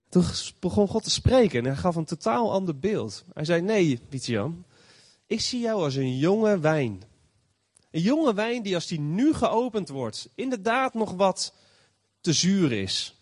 [0.10, 0.24] Toen
[0.60, 3.26] begon God te spreken en hij gaf een totaal ander beeld.
[3.34, 4.66] Hij zei, nee, Jan,
[5.28, 7.02] ik zie jou als een jonge wijn.
[7.92, 11.54] Een jonge wijn die als die nu geopend wordt, inderdaad nog wat
[12.22, 13.19] te zuur is.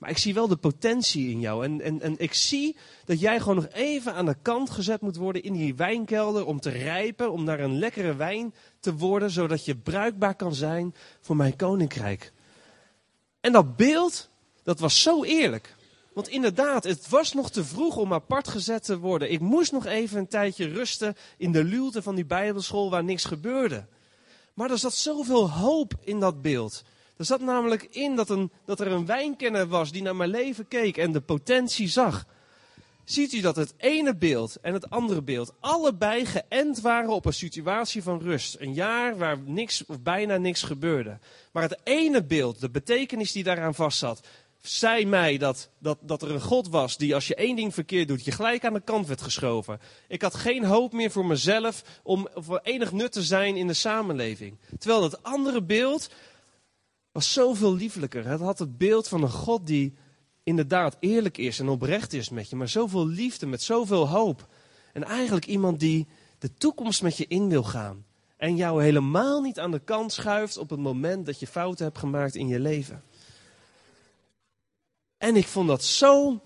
[0.00, 1.64] Maar ik zie wel de potentie in jou.
[1.64, 5.16] En, en, en ik zie dat jij gewoon nog even aan de kant gezet moet
[5.16, 9.64] worden in die wijnkelder om te rijpen, om naar een lekkere wijn te worden, zodat
[9.64, 12.32] je bruikbaar kan zijn voor mijn koninkrijk.
[13.40, 14.28] En dat beeld,
[14.62, 15.74] dat was zo eerlijk.
[16.12, 19.32] Want inderdaad, het was nog te vroeg om apart gezet te worden.
[19.32, 23.24] Ik moest nog even een tijdje rusten in de luwte van die bijbelschool waar niks
[23.24, 23.86] gebeurde.
[24.54, 26.82] Maar er zat zoveel hoop in dat beeld.
[27.20, 30.68] Er zat namelijk in dat, een, dat er een wijnkenner was die naar mijn leven
[30.68, 32.26] keek en de potentie zag.
[33.04, 37.32] Ziet u dat het ene beeld en het andere beeld allebei geënt waren op een
[37.32, 38.56] situatie van rust.
[38.58, 41.18] Een jaar waar niks of bijna niks gebeurde.
[41.52, 44.20] Maar het ene beeld, de betekenis die daaraan vastzat,
[44.60, 48.08] zei mij dat, dat, dat er een God was die als je één ding verkeerd
[48.08, 49.80] doet, je gelijk aan de kant werd geschoven.
[50.08, 53.74] Ik had geen hoop meer voor mezelf om voor enig nut te zijn in de
[53.74, 54.58] samenleving.
[54.78, 56.10] Terwijl het andere beeld
[57.12, 58.26] was zoveel lieflijker.
[58.26, 59.94] Het had het beeld van een God die
[60.42, 64.48] inderdaad eerlijk is en oprecht is met je, maar zoveel liefde, met zoveel hoop.
[64.92, 66.06] En eigenlijk iemand die
[66.38, 68.04] de toekomst met je in wil gaan.
[68.36, 71.98] En jou helemaal niet aan de kant schuift op het moment dat je fouten hebt
[71.98, 73.02] gemaakt in je leven.
[75.18, 76.40] En ik vond dat zo.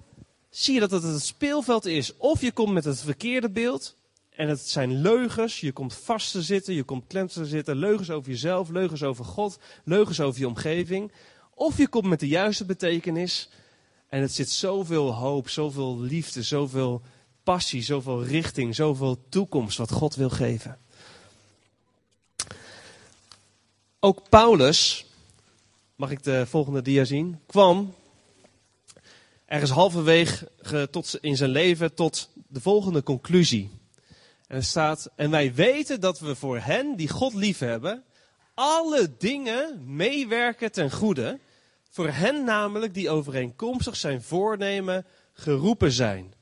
[0.50, 2.16] Zie je dat het het speelveld is?
[2.16, 3.96] Of je komt met het verkeerde beeld.
[4.34, 5.60] En het zijn leugens.
[5.60, 7.76] Je komt vast te zitten, je komt klem te zitten.
[7.76, 11.12] Leugens over jezelf, leugens over God, leugens over je omgeving.
[11.54, 13.48] Of je komt met de juiste betekenis.
[14.08, 17.02] En het zit zoveel hoop, zoveel liefde, zoveel
[17.42, 20.78] passie, zoveel richting, zoveel toekomst wat God wil geven.
[24.00, 25.06] Ook Paulus,
[25.96, 27.94] mag ik de volgende dia zien, kwam
[29.46, 30.50] ergens halverwege
[31.20, 33.70] in zijn leven tot de volgende conclusie.
[34.54, 38.04] Er staat, en wij weten dat we voor hen die God liefhebben,
[38.54, 41.38] alle dingen meewerken ten goede.
[41.90, 46.34] Voor hen namelijk die overeenkomstig zijn voornemen geroepen zijn.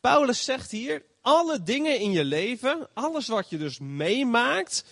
[0.00, 4.84] Paulus zegt hier, alle dingen in je leven, alles wat je dus meemaakt,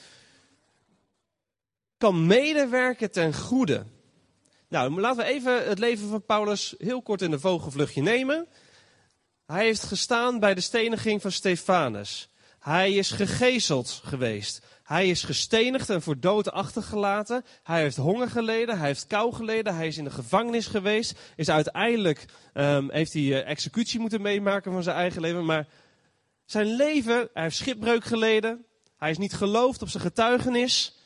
[1.99, 3.85] kan medewerken ten goede.
[4.69, 8.47] Nou, laten we even het leven van Paulus heel kort in de vogelvluchtje nemen.
[9.47, 12.29] Hij heeft gestaan bij de steniging van Stefanus.
[12.65, 14.61] Hij is gegezeld geweest.
[14.83, 17.45] Hij is gestenigd en voor dood achtergelaten.
[17.63, 21.19] Hij heeft honger geleden, hij heeft kou geleden, hij is in de gevangenis geweest.
[21.37, 22.25] Is uiteindelijk,
[22.55, 25.45] um, heeft hij uh, executie moeten meemaken van zijn eigen leven.
[25.45, 25.67] Maar
[26.45, 28.65] zijn leven, hij heeft schipbreuk geleden.
[28.97, 30.99] Hij is niet geloofd op zijn getuigenis.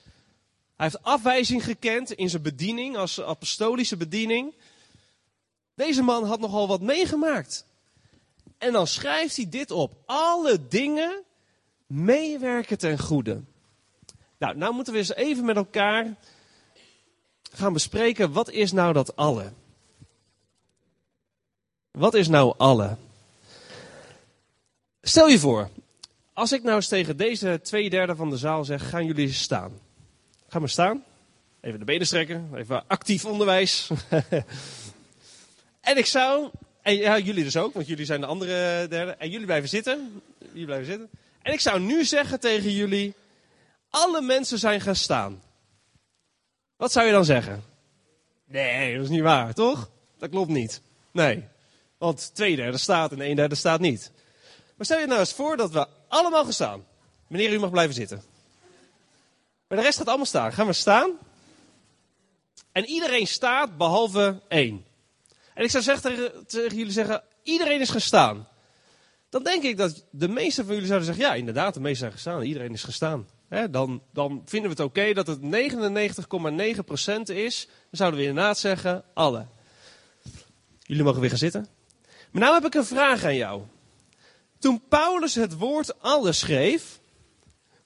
[0.77, 4.55] Hij heeft afwijzing gekend in zijn bediening, als apostolische bediening.
[5.75, 7.67] Deze man had nogal wat meegemaakt.
[8.59, 9.97] En dan schrijft hij dit op.
[10.07, 11.27] Alle dingen
[11.89, 13.41] meewerken ten goede.
[14.39, 16.15] Nou, nou moeten we eens even met elkaar
[17.53, 19.53] gaan bespreken, wat is nou dat alle?
[21.91, 22.97] Wat is nou alle?
[25.03, 25.69] Stel je voor,
[26.33, 29.73] als ik nou eens tegen deze twee derde van de zaal zeg, gaan jullie staan.
[30.49, 31.05] Ga maar staan.
[31.61, 32.51] Even de benen strekken.
[32.55, 33.91] Even actief onderwijs.
[35.81, 36.51] en ik zou,
[36.83, 39.13] en ja, jullie dus ook, want jullie zijn de andere derde.
[39.13, 40.23] En jullie blijven zitten.
[40.53, 41.09] Jullie blijven zitten.
[41.43, 43.15] En ik zou nu zeggen tegen jullie,
[43.91, 45.43] alle mensen zijn gaan staan.
[46.77, 47.65] Wat zou je dan zeggen?
[48.47, 49.91] Nee, dat is niet waar, toch?
[50.19, 50.81] Dat klopt niet.
[51.11, 51.45] Nee.
[51.99, 54.13] Want twee derde staat en een derde staat niet.
[54.77, 56.85] Maar stel je nou eens voor dat we allemaal gaan staan.
[57.29, 58.23] Meneer, u mag blijven zitten.
[59.69, 60.53] Maar de rest gaat allemaal staan.
[60.53, 61.11] Gaan we staan?
[62.73, 64.85] En iedereen staat behalve één.
[65.55, 68.49] En ik zou zeggen, tegen jullie zeggen, iedereen is gestaan.
[69.29, 72.13] Dan denk ik dat de meeste van jullie zouden zeggen, ja inderdaad, de meesten zijn
[72.13, 72.43] gestaan.
[72.43, 73.29] Iedereen is gestaan.
[73.71, 77.67] dan, dan vinden we het oké dat het 99,9% is.
[77.67, 79.47] Dan zouden we inderdaad zeggen, alle.
[80.81, 81.69] Jullie mogen weer gaan zitten.
[82.31, 83.63] Maar nou heb ik een vraag aan jou.
[84.59, 87.01] Toen Paulus het woord alle schreef,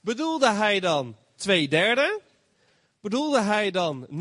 [0.00, 2.20] bedoelde hij dan twee derde?
[3.00, 4.16] Bedoelde hij dan 99,9%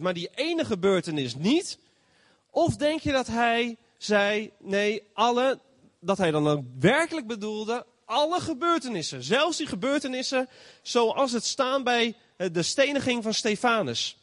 [0.00, 1.78] maar die ene gebeurtenis niet?
[2.50, 5.58] Of denk je dat hij zei, nee, alle,
[6.00, 10.48] dat hij dan ook werkelijk bedoelde, alle gebeurtenissen, zelfs die gebeurtenissen
[10.82, 14.16] zoals het staan bij de steniging van Stefanus.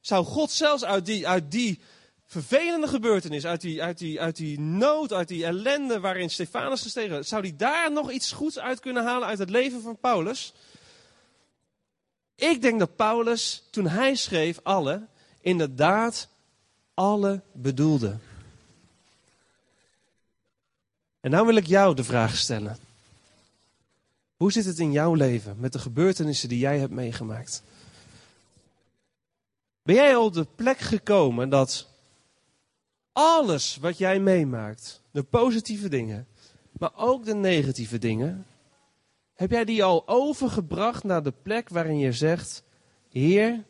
[0.00, 1.80] Zou God zelfs uit die, uit die
[2.26, 7.24] vervelende gebeurtenis, uit die, uit, die, uit die nood, uit die ellende waarin Stefanus gestegen
[7.24, 10.52] zou die daar nog iets goeds uit kunnen halen uit het leven van Paulus?
[12.34, 15.06] Ik denk dat Paulus, toen hij schreef alle,
[15.40, 16.28] inderdaad
[16.94, 18.18] alle bedoelde.
[21.26, 22.76] En nou wil ik jou de vraag stellen.
[24.36, 27.62] Hoe zit het in jouw leven met de gebeurtenissen die jij hebt meegemaakt?
[29.82, 31.88] Ben jij op de plek gekomen dat
[33.12, 36.26] alles wat jij meemaakt, de positieve dingen,
[36.72, 38.46] maar ook de negatieve dingen,
[39.34, 42.62] heb jij die al overgebracht naar de plek waarin je zegt,
[43.10, 43.64] Heer,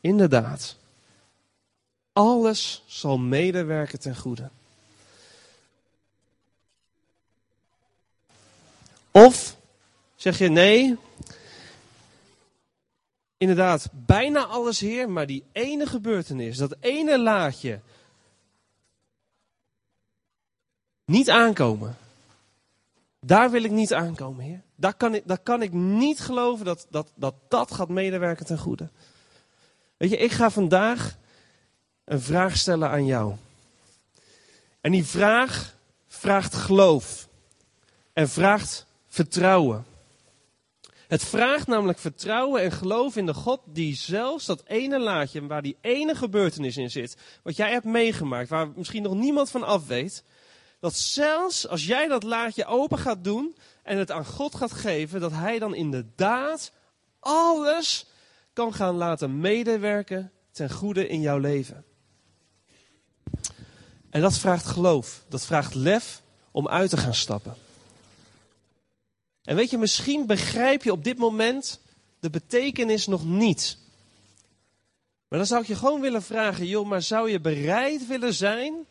[0.00, 0.76] inderdaad,
[2.12, 4.50] alles zal medewerken ten goede.
[9.16, 9.56] Of
[10.14, 10.96] zeg je nee,
[13.36, 17.80] inderdaad, bijna alles Heer, maar die ene gebeurtenis, dat ene laadje,
[21.04, 21.96] niet aankomen.
[23.20, 24.62] Daar wil ik niet aankomen, Heer.
[24.76, 28.58] Daar kan ik, daar kan ik niet geloven dat, dat, dat dat gaat medewerken ten
[28.58, 28.88] goede.
[29.96, 31.16] Weet je, ik ga vandaag
[32.04, 33.34] een vraag stellen aan jou.
[34.80, 35.76] En die vraag
[36.08, 37.28] vraagt geloof.
[38.12, 39.84] En vraagt vertrouwen.
[41.08, 45.62] Het vraagt namelijk vertrouwen en geloof in de God die zelfs dat ene laadje, waar
[45.62, 49.86] die ene gebeurtenis in zit, wat jij hebt meegemaakt, waar misschien nog niemand van af
[49.86, 50.24] weet,
[50.80, 55.20] dat zelfs als jij dat laadje open gaat doen en het aan God gaat geven,
[55.20, 56.72] dat Hij dan inderdaad
[57.20, 58.06] alles
[58.52, 61.84] kan gaan laten medewerken ten goede in jouw leven.
[64.10, 67.54] En dat vraagt geloof, dat vraagt lef om uit te gaan stappen.
[69.44, 71.80] En weet je, misschien begrijp je op dit moment
[72.20, 73.78] de betekenis nog niet.
[75.28, 78.86] Maar dan zou ik je gewoon willen vragen, joh, maar zou je bereid willen zijn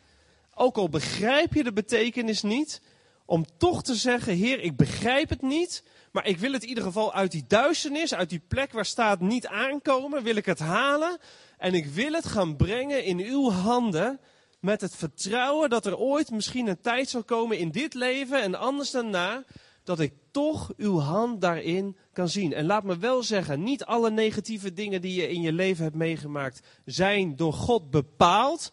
[0.54, 2.80] ook al begrijp je de betekenis niet,
[3.24, 6.84] om toch te zeggen, Heer, ik begrijp het niet, maar ik wil het in ieder
[6.84, 11.18] geval uit die duisternis, uit die plek waar staat niet aankomen, wil ik het halen
[11.58, 14.20] en ik wil het gaan brengen in uw handen
[14.60, 18.54] met het vertrouwen dat er ooit misschien een tijd zal komen in dit leven en
[18.54, 19.44] anders daarna,
[19.84, 22.52] dat ik toch uw hand daarin kan zien.
[22.52, 25.96] En laat me wel zeggen, niet alle negatieve dingen die je in je leven hebt
[25.96, 28.72] meegemaakt zijn door God bepaald.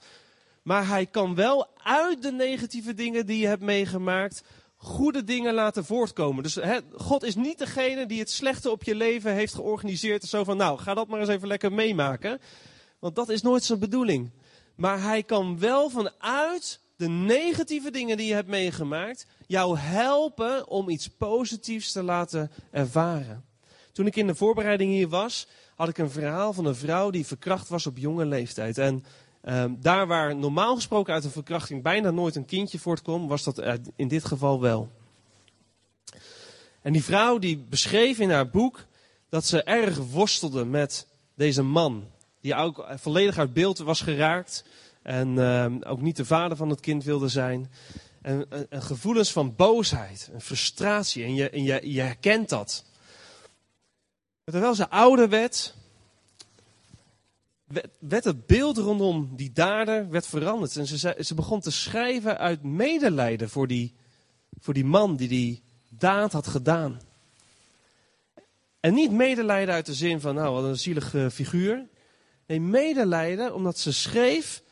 [0.61, 4.43] Maar hij kan wel uit de negatieve dingen die je hebt meegemaakt,
[4.75, 6.43] goede dingen laten voortkomen.
[6.43, 6.57] Dus
[6.95, 10.23] God is niet degene die het slechte op je leven heeft georganiseerd.
[10.23, 12.39] Zo van, nou, ga dat maar eens even lekker meemaken.
[12.99, 14.31] Want dat is nooit zijn bedoeling.
[14.75, 20.89] Maar hij kan wel vanuit de negatieve dingen die je hebt meegemaakt, jou helpen om
[20.89, 23.43] iets positiefs te laten ervaren.
[23.91, 27.25] Toen ik in de voorbereiding hier was, had ik een verhaal van een vrouw die
[27.25, 28.77] verkracht was op jonge leeftijd.
[28.77, 29.03] En
[29.45, 33.79] Um, daar waar normaal gesproken uit een verkrachting bijna nooit een kindje voortkomt, was dat
[33.95, 34.89] in dit geval wel.
[36.81, 38.85] En die vrouw die beschreef in haar boek
[39.29, 42.07] dat ze erg worstelde met deze man.
[42.41, 44.63] Die ook volledig uit beeld was geraakt.
[45.01, 47.71] En um, ook niet de vader van het kind wilde zijn.
[48.21, 51.23] En, en, gevoelens van boosheid en frustratie.
[51.23, 52.85] En je, en je, herkent dat.
[54.43, 55.75] Terwijl ze ouder werd,
[57.99, 60.77] werd het beeld rondom die dader werd veranderd.
[60.77, 63.93] En ze, ze begon te schrijven uit medelijden voor die,
[64.59, 67.01] voor die man die die daad had gedaan.
[68.79, 71.87] En niet medelijden uit de zin van, nou, wat een zielige figuur.
[72.47, 74.63] Nee, medelijden omdat ze schreef,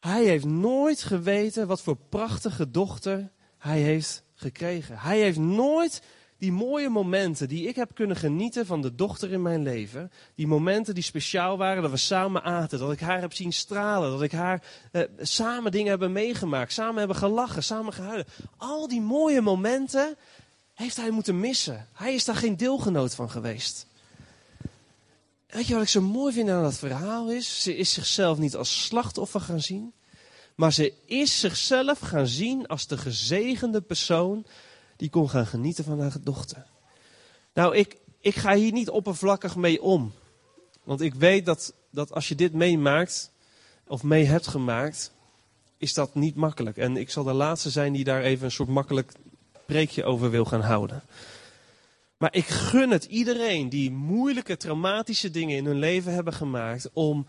[0.00, 4.98] hij heeft nooit geweten wat voor prachtige dochter hij heeft gekregen.
[4.98, 6.02] Hij heeft nooit
[6.38, 10.10] die mooie momenten die ik heb kunnen genieten van de dochter in mijn leven.
[10.34, 14.10] Die momenten die speciaal waren, dat we samen aten, dat ik haar heb zien stralen,
[14.10, 18.26] dat ik haar eh, samen dingen hebben meegemaakt, samen hebben gelachen, samen gehuilen.
[18.56, 20.16] Al die mooie momenten
[20.74, 21.86] heeft hij moeten missen.
[21.92, 23.87] Hij is daar geen deelgenoot van geweest.
[25.48, 27.62] Weet je wat ik zo mooi vind aan dat verhaal is?
[27.62, 29.92] Ze is zichzelf niet als slachtoffer gaan zien,
[30.54, 34.46] maar ze is zichzelf gaan zien als de gezegende persoon
[34.96, 36.66] die kon gaan genieten van haar dochter.
[37.54, 40.12] Nou, ik, ik ga hier niet oppervlakkig mee om.
[40.84, 43.30] Want ik weet dat, dat als je dit meemaakt,
[43.86, 45.12] of mee hebt gemaakt,
[45.78, 46.76] is dat niet makkelijk.
[46.76, 49.12] En ik zal de laatste zijn die daar even een soort makkelijk
[49.66, 51.02] preekje over wil gaan houden.
[52.18, 57.26] Maar ik gun het iedereen die moeilijke, traumatische dingen in hun leven hebben gemaakt, om,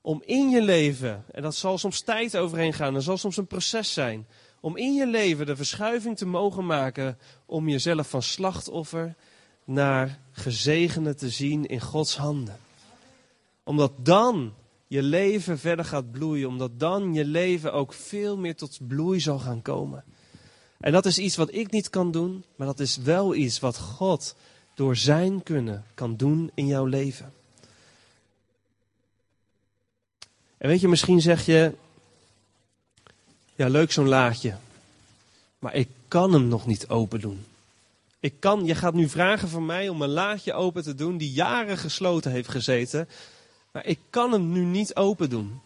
[0.00, 3.46] om in je leven, en dat zal soms tijd overheen gaan, dat zal soms een
[3.46, 4.26] proces zijn,
[4.60, 9.14] om in je leven de verschuiving te mogen maken om jezelf van slachtoffer
[9.64, 12.58] naar gezegende te zien in Gods handen.
[13.64, 14.54] Omdat dan
[14.86, 19.38] je leven verder gaat bloeien, omdat dan je leven ook veel meer tot bloei zal
[19.38, 20.04] gaan komen.
[20.80, 23.78] En dat is iets wat ik niet kan doen, maar dat is wel iets wat
[23.78, 24.34] God
[24.74, 27.32] door zijn kunnen kan doen in jouw leven.
[30.58, 31.74] En weet je, misschien zeg je,
[33.54, 34.56] ja leuk zo'n laadje,
[35.58, 37.44] maar ik kan hem nog niet open doen.
[38.20, 41.32] Ik kan, je gaat nu vragen van mij om een laadje open te doen die
[41.32, 43.08] jaren gesloten heeft gezeten,
[43.72, 45.60] maar ik kan hem nu niet open doen.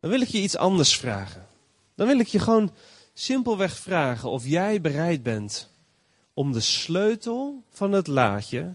[0.00, 1.46] Dan wil ik je iets anders vragen.
[1.94, 2.72] Dan wil ik je gewoon
[3.18, 5.70] simpelweg vragen of jij bereid bent
[6.34, 8.74] om de sleutel van het laadje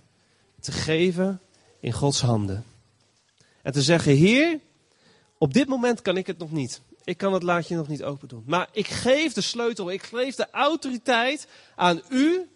[0.59, 1.41] te geven
[1.79, 2.65] in Gods handen.
[3.61, 4.59] En te zeggen, Heer,
[5.37, 6.81] op dit moment kan ik het nog niet.
[7.03, 8.43] Ik kan het laadje nog niet open doen.
[8.45, 12.49] Maar ik geef de sleutel, ik geef de autoriteit aan u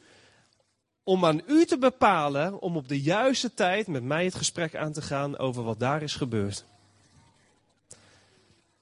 [1.04, 4.94] om aan u te bepalen om op de juiste tijd met mij het gesprek aan
[4.94, 6.66] te gaan over wat daar is gebeurd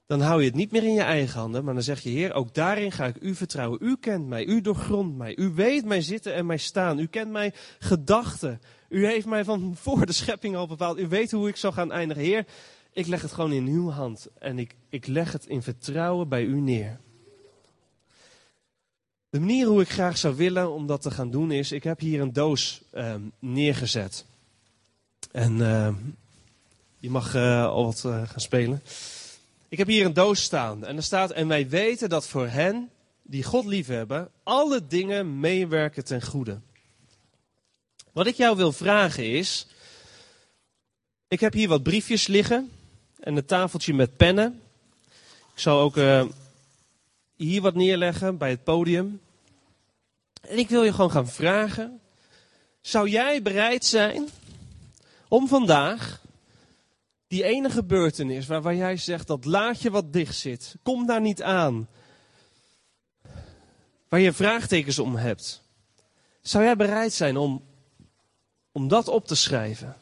[0.05, 2.33] dan hou je het niet meer in je eigen handen, maar dan zeg je, Heer,
[2.33, 3.79] ook daarin ga ik u vertrouwen.
[3.81, 7.31] U kent mij, u doorgrondt mij, u weet mij zitten en mij staan, u kent
[7.31, 8.61] mijn gedachten.
[8.89, 11.91] U heeft mij van voor de schepping al bepaald, u weet hoe ik zal gaan
[11.91, 12.23] eindigen.
[12.23, 12.45] Heer,
[12.93, 16.43] ik leg het gewoon in uw hand en ik, ik leg het in vertrouwen bij
[16.43, 16.99] u neer.
[19.29, 21.99] De manier hoe ik graag zou willen om dat te gaan doen is, ik heb
[21.99, 24.25] hier een doos uh, neergezet.
[25.31, 25.95] En uh,
[26.97, 28.81] je mag uh, al wat eh, gaan spelen.
[29.73, 32.89] Ik heb hier een doos staan en er staat, en wij weten dat voor hen
[33.21, 36.59] die God liefhebben, alle dingen meewerken ten goede.
[38.11, 39.67] Wat ik jou wil vragen is,
[41.27, 42.71] ik heb hier wat briefjes liggen
[43.19, 44.61] en een tafeltje met pennen.
[45.53, 46.25] Ik zal ook uh,
[47.35, 49.21] hier wat neerleggen bij het podium.
[50.41, 51.99] En ik wil je gewoon gaan vragen,
[52.81, 54.29] zou jij bereid zijn
[55.27, 56.21] om vandaag
[57.33, 61.41] die ene gebeurtenis waar, waar jij zegt dat laadje wat dicht zit, kom daar niet
[61.41, 61.87] aan.
[64.09, 65.63] Waar je vraagtekens om hebt.
[66.41, 67.63] Zou jij bereid zijn om,
[68.71, 69.97] om dat op te schrijven?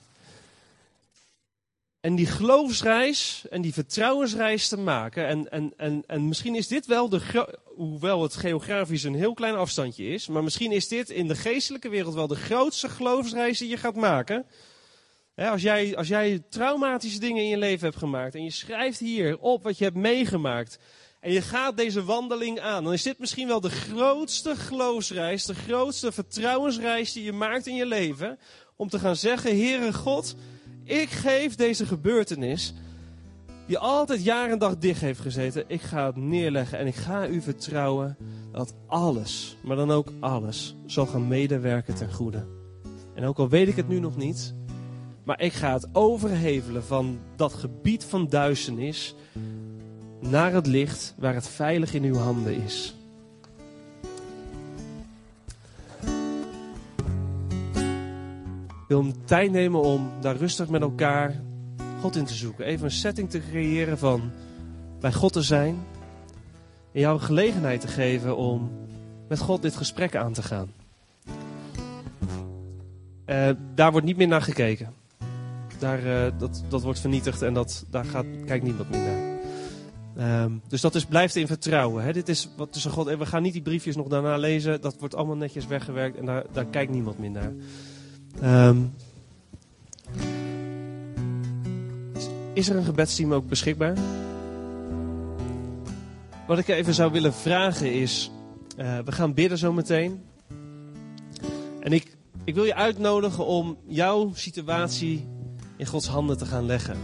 [1.99, 5.27] En die geloofsreis en die vertrouwensreis te maken.
[5.27, 9.55] En, en, en, en misschien is dit wel de, hoewel het geografisch een heel klein
[9.55, 13.69] afstandje is, maar misschien is dit in de geestelijke wereld wel de grootste geloofsreis die
[13.69, 14.45] je gaat maken
[15.49, 19.39] als, jij, als jij traumatische dingen in je leven hebt gemaakt en je schrijft hier
[19.39, 20.79] op wat je hebt meegemaakt
[21.19, 25.55] en je gaat deze wandeling aan, dan is dit misschien wel de grootste geloofsreis, de
[25.55, 28.39] grootste vertrouwensreis die je maakt in je leven.
[28.75, 30.35] Om te gaan zeggen, Heere God,
[30.83, 32.73] ik geef deze gebeurtenis,
[33.67, 37.27] die altijd jaar en dag dicht heeft gezeten, ik ga het neerleggen en ik ga
[37.27, 38.17] u vertrouwen
[38.51, 42.45] dat alles, maar dan ook alles, zal gaan medewerken ten goede.
[43.15, 44.53] En ook al weet ik het nu nog niet,
[45.23, 49.15] maar ik ga het overhevelen van dat gebied van duisternis
[50.19, 52.95] naar het licht waar het veilig in uw handen is.
[58.71, 61.41] Ik wil een tijd nemen om daar rustig met elkaar
[62.01, 62.65] God in te zoeken.
[62.65, 64.31] Even een setting te creëren van
[64.99, 65.83] bij God te zijn.
[66.93, 68.71] En jou gelegenheid te geven om
[69.27, 70.71] met God dit gesprek aan te gaan.
[73.25, 75.00] Uh, daar wordt niet meer naar gekeken.
[75.81, 80.43] Daar, uh, dat, dat wordt vernietigd en dat, daar gaat, kijkt niemand meer naar.
[80.43, 82.03] Um, dus dat is, blijft in vertrouwen.
[82.03, 82.13] Hè?
[82.13, 83.07] Dit is wat tussen God.
[83.07, 84.81] En we gaan niet die briefjes nog daarna lezen.
[84.81, 87.53] Dat wordt allemaal netjes weggewerkt en daar, daar kijkt niemand meer naar.
[88.67, 88.93] Um,
[92.53, 93.97] is er een gebedsteam ook beschikbaar?
[96.47, 98.31] Wat ik even zou willen vragen is:
[98.77, 100.21] uh, we gaan bidden zo meteen.
[101.79, 105.27] En ik, ik wil je uitnodigen om jouw situatie
[105.81, 106.97] in Gods handen te gaan leggen.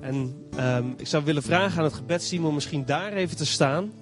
[0.00, 3.92] En um, ik zou willen vragen aan het gebedsteam om misschien daar even te staan.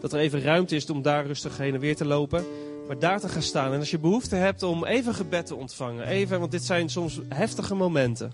[0.00, 2.44] Dat er even ruimte is om daar rustig heen en weer te lopen.
[2.86, 3.72] Maar daar te gaan staan.
[3.72, 6.06] En als je behoefte hebt om even gebed te ontvangen.
[6.06, 8.32] Even, want dit zijn soms heftige momenten.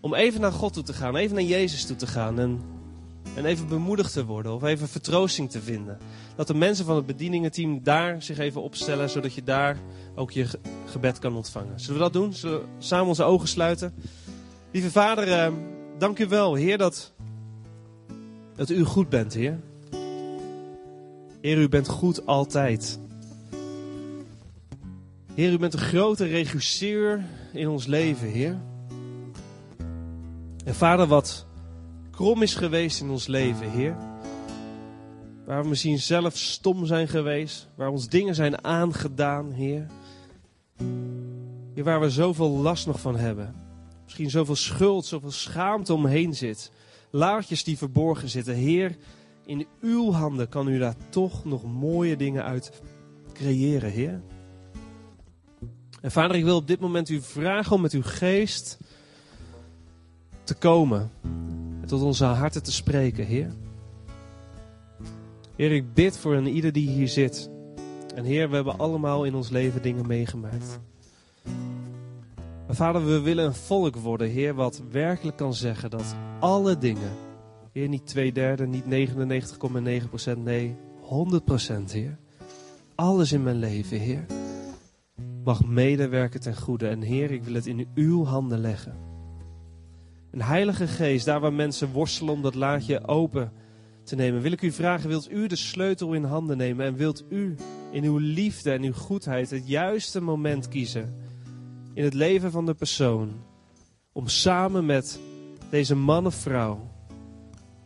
[0.00, 1.16] Om even naar God toe te gaan.
[1.16, 2.38] Even naar Jezus toe te gaan.
[2.38, 2.60] En,
[3.34, 4.54] en even bemoedigd te worden.
[4.54, 5.98] Of even vertroosting te vinden.
[6.36, 9.10] Dat de mensen van het bedieningenteam daar zich even opstellen.
[9.10, 9.78] Zodat je daar
[10.14, 10.46] ook je
[10.86, 11.80] gebed kan ontvangen.
[11.80, 12.32] Zullen we dat doen?
[12.32, 13.94] Zullen we samen onze ogen sluiten?
[14.70, 15.52] Lieve Vader, ehm,
[15.98, 17.12] dank u wel, Heer, dat,
[18.56, 19.60] dat u goed bent, Heer.
[21.40, 22.98] Heer, u bent goed altijd.
[25.34, 28.58] Heer, u bent een grote regisseur in ons leven, Heer.
[30.64, 31.46] En Vader, wat
[32.16, 33.96] krom is geweest in ons leven, Heer.
[35.44, 39.86] Waar we misschien zelf stom zijn geweest, waar ons dingen zijn aangedaan, Heer.
[41.74, 43.54] Heer, waar we zoveel last nog van hebben.
[44.04, 46.72] Misschien zoveel schuld, zoveel schaamte omheen zit.
[47.10, 48.54] Laartjes die verborgen zitten.
[48.54, 48.96] Heer,
[49.46, 52.82] in uw handen kan u daar toch nog mooie dingen uit
[53.32, 54.22] creëren, Heer.
[56.00, 58.78] En Vader, ik wil op dit moment u vragen om met uw geest
[60.44, 61.10] te komen.
[61.86, 63.52] Tot onze harten te spreken, Heer.
[65.56, 67.50] Heer, ik bid voor een ieder die hier zit.
[68.14, 70.78] En Heer, we hebben allemaal in ons leven dingen meegemaakt.
[72.66, 77.10] Maar Vader, we willen een volk worden, Heer, wat werkelijk kan zeggen dat alle dingen,
[77.72, 79.10] Heer, niet twee derde, niet
[80.02, 82.18] 99,9 procent, nee, 100 procent, Heer.
[82.94, 84.26] Alles in mijn leven, Heer,
[85.44, 86.88] mag medewerken ten goede.
[86.88, 89.15] En Heer, ik wil het in uw handen leggen.
[90.36, 93.52] Een heilige geest, daar waar mensen worstelen om dat laadje open
[94.04, 97.24] te nemen, wil ik u vragen, wilt u de sleutel in handen nemen en wilt
[97.28, 97.54] u
[97.90, 101.14] in uw liefde en uw goedheid het juiste moment kiezen
[101.94, 103.32] in het leven van de persoon
[104.12, 105.20] om samen met
[105.70, 106.90] deze man of vrouw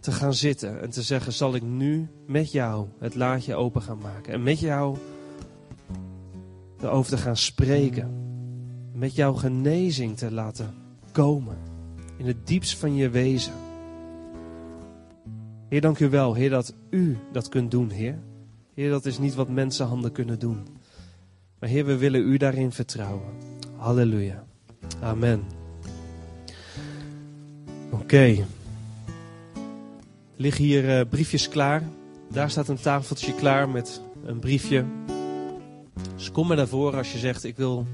[0.01, 3.99] te gaan zitten en te zeggen: Zal ik nu met jou het laadje open gaan
[4.03, 4.97] maken en met jou
[6.81, 8.11] erover te gaan spreken,
[8.93, 10.75] met jouw genezing te laten
[11.13, 11.70] komen
[12.21, 13.53] in het diepst van je wezen.
[15.69, 18.19] Heer, dank u wel, Heer, dat u dat kunt doen, Heer.
[18.75, 20.67] Heer, dat is niet wat mensenhanden kunnen doen.
[21.59, 23.29] Maar Heer, we willen u daarin vertrouwen.
[23.77, 24.45] Halleluja.
[25.03, 25.43] Amen.
[27.91, 28.37] Oké.
[30.37, 31.83] Liggen hier uh, briefjes klaar.
[32.33, 34.85] Daar staat een tafeltje klaar met een briefje.
[36.17, 37.87] Dus kom maar daarvoor als je zegt: Ik wil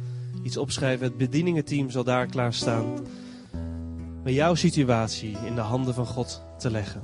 [0.43, 1.07] iets opschrijven.
[1.07, 2.55] Het bedieningenteam zal daar klaar
[4.27, 7.03] Met jouw situatie in de handen van God te leggen.